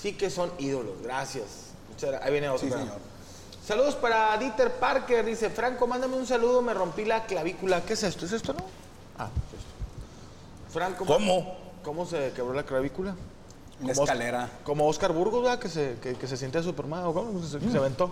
sí 0.00 0.12
que 0.12 0.30
son 0.30 0.52
ídolos. 0.58 1.02
Gracias. 1.02 1.46
Muchas 1.90 2.10
gra- 2.10 2.20
Ahí 2.22 2.32
viene 2.32 2.48
otro. 2.48 2.66
Sí, 2.66 2.72
señor. 2.72 2.98
Saludos 3.66 3.94
para 3.96 4.36
Dieter 4.38 4.72
Parker. 4.74 5.24
Dice, 5.24 5.50
Franco, 5.50 5.86
mándame 5.86 6.16
un 6.16 6.26
saludo. 6.26 6.62
Me 6.62 6.74
rompí 6.74 7.04
la 7.04 7.24
clavícula. 7.26 7.82
¿Qué 7.82 7.94
es 7.94 8.02
esto? 8.04 8.24
¿Es 8.26 8.32
esto, 8.32 8.52
no? 8.52 8.60
Ah, 9.18 9.28
es 9.48 9.58
esto. 9.58 10.72
Franco. 10.72 11.04
¿Cómo? 11.06 11.56
¿Cómo 11.82 12.06
se 12.06 12.32
quebró 12.32 12.52
la 12.54 12.62
clavícula? 12.64 13.14
Una 13.82 13.92
escalera. 13.92 14.50
Como 14.64 14.86
Oscar 14.86 15.12
Burgos, 15.12 15.42
¿verdad? 15.42 15.58
Que 15.58 15.68
se, 15.68 15.96
que, 16.02 16.14
que 16.14 16.26
se 16.26 16.36
siente 16.36 16.62
Superman. 16.62 17.04
¿O 17.04 17.14
cómo? 17.14 17.42
Se, 17.42 17.60
se 17.60 17.78
aventó. 17.78 18.10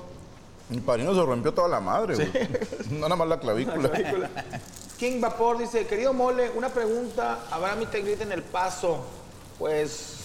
Mi 0.70 0.80
padrino 0.80 1.14
se 1.14 1.22
rompió 1.22 1.52
toda 1.52 1.68
la 1.68 1.80
madre, 1.80 2.14
güey. 2.14 2.48
No 2.90 3.00
nada 3.00 3.16
más 3.16 3.28
la 3.28 3.40
clavícula. 3.40 3.90
Clavícula. 3.90 4.30
King 4.98 5.20
Vapor 5.20 5.58
dice, 5.58 5.86
querido 5.86 6.12
Mole, 6.12 6.50
una 6.50 6.68
pregunta. 6.68 7.46
¿Habrá 7.50 7.74
mi 7.76 7.86
Grid 7.86 8.20
en 8.20 8.32
el 8.32 8.42
paso? 8.42 8.98
Pues 9.58 10.16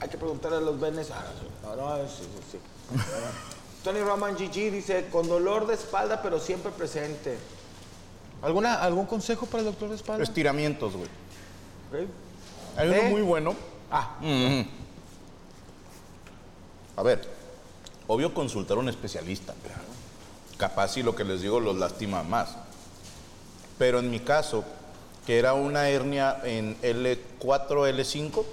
hay 0.00 0.08
que 0.08 0.16
preguntarle 0.16 0.58
a 0.58 0.60
los 0.60 0.80
venes. 0.80 1.10
Ah, 1.10 1.24
sí. 1.38 1.46
No, 1.62 1.76
no, 1.76 1.96
sí, 2.08 2.22
sí, 2.50 2.58
sí. 2.58 2.98
Tony 3.82 4.00
Roman 4.00 4.34
GG 4.34 4.70
dice, 4.72 5.08
con 5.10 5.28
dolor 5.28 5.66
de 5.66 5.74
espalda, 5.74 6.22
pero 6.22 6.38
siempre 6.38 6.72
presente. 6.72 7.36
¿Alguna, 8.40 8.74
¿Algún 8.74 9.06
consejo 9.06 9.46
para 9.46 9.60
el 9.60 9.66
doctor 9.66 9.90
de 9.90 9.96
espalda? 9.96 10.22
Estiramientos, 10.22 10.94
güey. 10.96 11.08
Hay 12.76 12.88
uno 12.88 12.96
¿Eh? 12.96 13.10
muy 13.10 13.22
bueno. 13.22 13.54
Ah. 13.96 14.10
A 16.96 17.02
ver, 17.04 17.28
obvio 18.08 18.34
consultar 18.34 18.76
a 18.76 18.80
un 18.80 18.88
especialista. 18.88 19.54
Capaz 20.56 20.88
si 20.88 21.04
lo 21.04 21.14
que 21.14 21.22
les 21.22 21.42
digo 21.42 21.60
los 21.60 21.76
lastima 21.76 22.24
más. 22.24 22.56
Pero 23.78 24.00
en 24.00 24.10
mi 24.10 24.18
caso, 24.18 24.64
que 25.24 25.38
era 25.38 25.54
una 25.54 25.88
hernia 25.88 26.40
en 26.42 26.76
L4, 26.82 27.68
L5, 27.68 28.44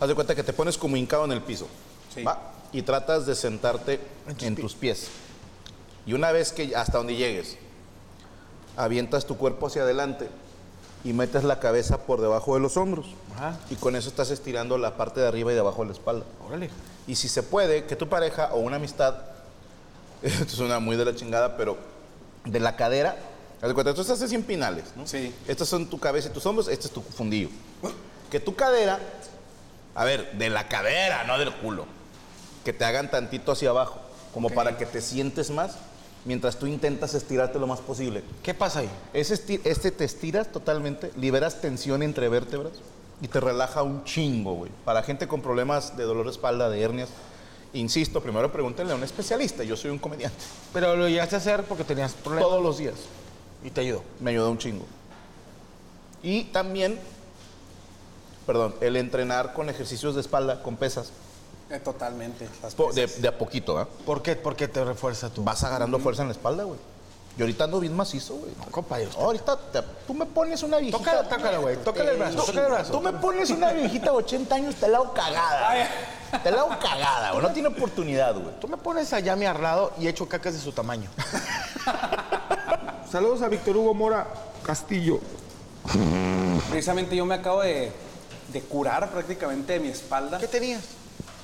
haz 0.00 0.08
de 0.08 0.14
cuenta 0.14 0.34
que 0.34 0.42
te 0.42 0.54
pones 0.54 0.78
como 0.78 0.96
hincado 0.96 1.26
en 1.26 1.32
el 1.32 1.42
piso. 1.42 1.68
Sí. 2.14 2.22
¿va? 2.22 2.52
Y 2.72 2.80
tratas 2.80 3.26
de 3.26 3.34
sentarte 3.34 4.00
en 4.40 4.56
tus, 4.56 4.74
pies. 4.74 5.08
Y 6.06 6.14
una 6.14 6.32
vez 6.32 6.52
que 6.52 6.74
hasta 6.74 6.96
donde 6.96 7.16
llegues, 7.16 7.58
avientas 8.78 9.26
tu 9.26 9.36
cuerpo 9.36 9.66
hacia 9.66 9.82
adelante 9.82 10.30
y 11.04 11.12
metes 11.12 11.44
la 11.44 11.58
cabeza 11.58 11.98
por 11.98 12.20
debajo 12.20 12.54
de 12.54 12.60
los 12.60 12.76
hombros. 12.76 13.06
Ajá. 13.34 13.58
Y 13.70 13.76
con 13.76 13.96
eso 13.96 14.08
estás 14.08 14.30
estirando 14.30 14.78
la 14.78 14.96
parte 14.96 15.20
de 15.20 15.28
arriba 15.28 15.52
y 15.52 15.54
debajo 15.54 15.82
de 15.82 15.88
la 15.88 15.92
espalda. 15.92 16.24
órale. 16.46 16.70
Y 17.06 17.16
si 17.16 17.28
se 17.28 17.42
puede, 17.42 17.84
que 17.84 17.96
tu 17.96 18.08
pareja 18.08 18.50
o 18.52 18.60
una 18.60 18.76
amistad, 18.76 19.16
esto 20.22 20.44
es 20.44 20.58
una 20.58 20.78
muy 20.78 20.96
de 20.96 21.04
la 21.04 21.14
chingada, 21.14 21.56
pero 21.56 21.76
de 22.44 22.60
la 22.60 22.76
cadera, 22.76 23.16
haz 23.60 23.68
de 23.68 23.74
cuenta, 23.74 23.94
tú 23.94 24.00
estás 24.00 24.20
en 24.32 24.42
pinales, 24.42 24.84
¿no? 24.96 25.06
Sí. 25.06 25.34
Estas 25.48 25.68
son 25.68 25.86
tu 25.86 25.98
cabeza 25.98 26.28
y 26.28 26.32
tus 26.32 26.46
hombros, 26.46 26.68
este 26.68 26.86
es 26.86 26.92
tu 26.92 27.02
fundillo. 27.02 27.48
Que 28.30 28.40
tu 28.40 28.54
cadera, 28.54 28.98
a 29.94 30.04
ver, 30.04 30.32
de 30.32 30.50
la 30.50 30.68
cadera, 30.68 31.24
no 31.24 31.38
del 31.38 31.52
culo, 31.52 31.86
que 32.64 32.72
te 32.72 32.84
hagan 32.84 33.10
tantito 33.10 33.52
hacia 33.52 33.70
abajo, 33.70 34.00
como 34.32 34.50
para 34.50 34.78
que 34.78 34.86
te 34.86 35.00
sientes 35.00 35.50
más, 35.50 35.76
mientras 36.24 36.58
tú 36.58 36.66
intentas 36.66 37.14
estirarte 37.14 37.58
lo 37.58 37.66
más 37.66 37.80
posible. 37.80 38.22
¿Qué 38.42 38.54
pasa 38.54 38.80
ahí? 38.80 38.90
Ese 39.12 39.34
esti- 39.34 39.60
este 39.64 39.90
te 39.90 40.04
estiras 40.04 40.50
totalmente, 40.52 41.10
liberas 41.16 41.60
tensión 41.60 42.02
entre 42.02 42.28
vértebras 42.28 42.72
y 43.20 43.28
te 43.28 43.40
relaja 43.40 43.82
un 43.82 44.04
chingo, 44.04 44.54
güey. 44.54 44.70
Para 44.84 45.02
gente 45.02 45.26
con 45.28 45.42
problemas 45.42 45.96
de 45.96 46.04
dolor 46.04 46.24
de 46.26 46.32
espalda, 46.32 46.68
de 46.70 46.80
hernias, 46.80 47.08
insisto, 47.72 48.20
primero 48.20 48.52
pregúntenle 48.52 48.92
a 48.92 48.96
un 48.96 49.02
especialista. 49.04 49.64
Yo 49.64 49.76
soy 49.76 49.90
un 49.90 49.98
comediante. 49.98 50.36
Pero 50.72 50.94
lo 50.96 51.08
llegaste 51.08 51.36
a 51.36 51.38
hacer 51.38 51.64
porque 51.64 51.84
tenías 51.84 52.12
problemas. 52.12 52.48
Todos 52.48 52.62
los 52.62 52.78
días. 52.78 52.94
Y 53.64 53.70
te 53.70 53.80
ayudó. 53.80 54.02
Me 54.20 54.30
ayuda 54.32 54.48
un 54.48 54.58
chingo. 54.58 54.84
Y 56.22 56.44
también, 56.44 56.98
perdón, 58.46 58.74
el 58.80 58.96
entrenar 58.96 59.52
con 59.54 59.68
ejercicios 59.68 60.14
de 60.14 60.20
espalda, 60.20 60.62
con 60.62 60.76
pesas, 60.76 61.10
Eh, 61.72 61.80
totalmente. 61.80 62.48
po- 62.76 62.92
de, 62.92 63.28
a 63.28 63.38
poquito, 63.38 63.78
¿ah? 63.78 63.88
¿Por 64.06 64.22
qué? 64.22 64.36
Porque 64.36 64.68
te 64.68 64.84
refuerza 64.84 65.30
tú. 65.30 65.42
Vas 65.42 65.64
agarrando 65.64 65.98
fuerza 65.98 66.22
en 66.22 66.28
la 66.28 66.32
espalda, 66.32 66.64
güey. 66.64 66.78
Y 67.38 67.40
ahorita 67.40 67.64
ando 67.64 67.80
bien 67.80 67.96
macizo, 67.96 68.34
güey. 68.34 68.52
Compadre, 68.70 69.06
usted- 69.06 69.22
Ahorita 69.22 69.56
te- 69.72 69.82
tú 70.06 70.12
me 70.12 70.26
pones 70.26 70.62
una 70.62 70.76
viejita. 70.76 70.98
Tócala, 70.98 71.28
tócala, 71.28 71.58
güey. 71.58 71.76
Tócale 71.78 72.10
el 72.10 72.18
brazo, 72.18 72.36
tócale 72.36 72.60
el 72.60 72.66
brazo. 72.72 72.92
Tú 72.92 73.00
me 73.00 73.12
pones 73.14 73.48
una 73.48 73.72
viejita 73.72 74.10
de 74.10 74.16
80 74.18 74.54
años, 74.54 74.74
te 74.74 74.86
la 74.86 74.98
hago 74.98 75.14
cagada. 75.14 75.88
Te 76.42 76.50
la 76.50 76.60
hago 76.60 76.78
cagada, 76.78 77.30
güey. 77.32 77.42
No 77.42 77.52
tiene 77.52 77.68
oportunidad, 77.68 78.34
güey. 78.34 78.60
Tú 78.60 78.68
me 78.68 78.76
pones 78.76 79.10
allá 79.14 79.32
a 79.32 79.36
mi 79.36 79.46
lado 79.46 79.92
y 79.98 80.08
echo 80.08 80.28
cacas 80.28 80.52
de 80.52 80.60
su 80.60 80.72
tamaño. 80.72 81.08
Saludos 83.10 83.40
a 83.42 83.48
Víctor 83.48 83.76
Hugo 83.78 83.94
Mora 83.94 84.26
Castillo. 84.62 85.20
Precisamente 86.70 87.16
yo 87.16 87.24
me 87.26 87.34
acabo 87.34 87.62
de, 87.62 87.92
de 88.52 88.60
curar 88.62 89.10
prácticamente 89.10 89.74
de 89.74 89.80
mi 89.80 89.88
espalda. 89.88 90.38
¿Qué 90.38 90.48
tenías? 90.48 90.82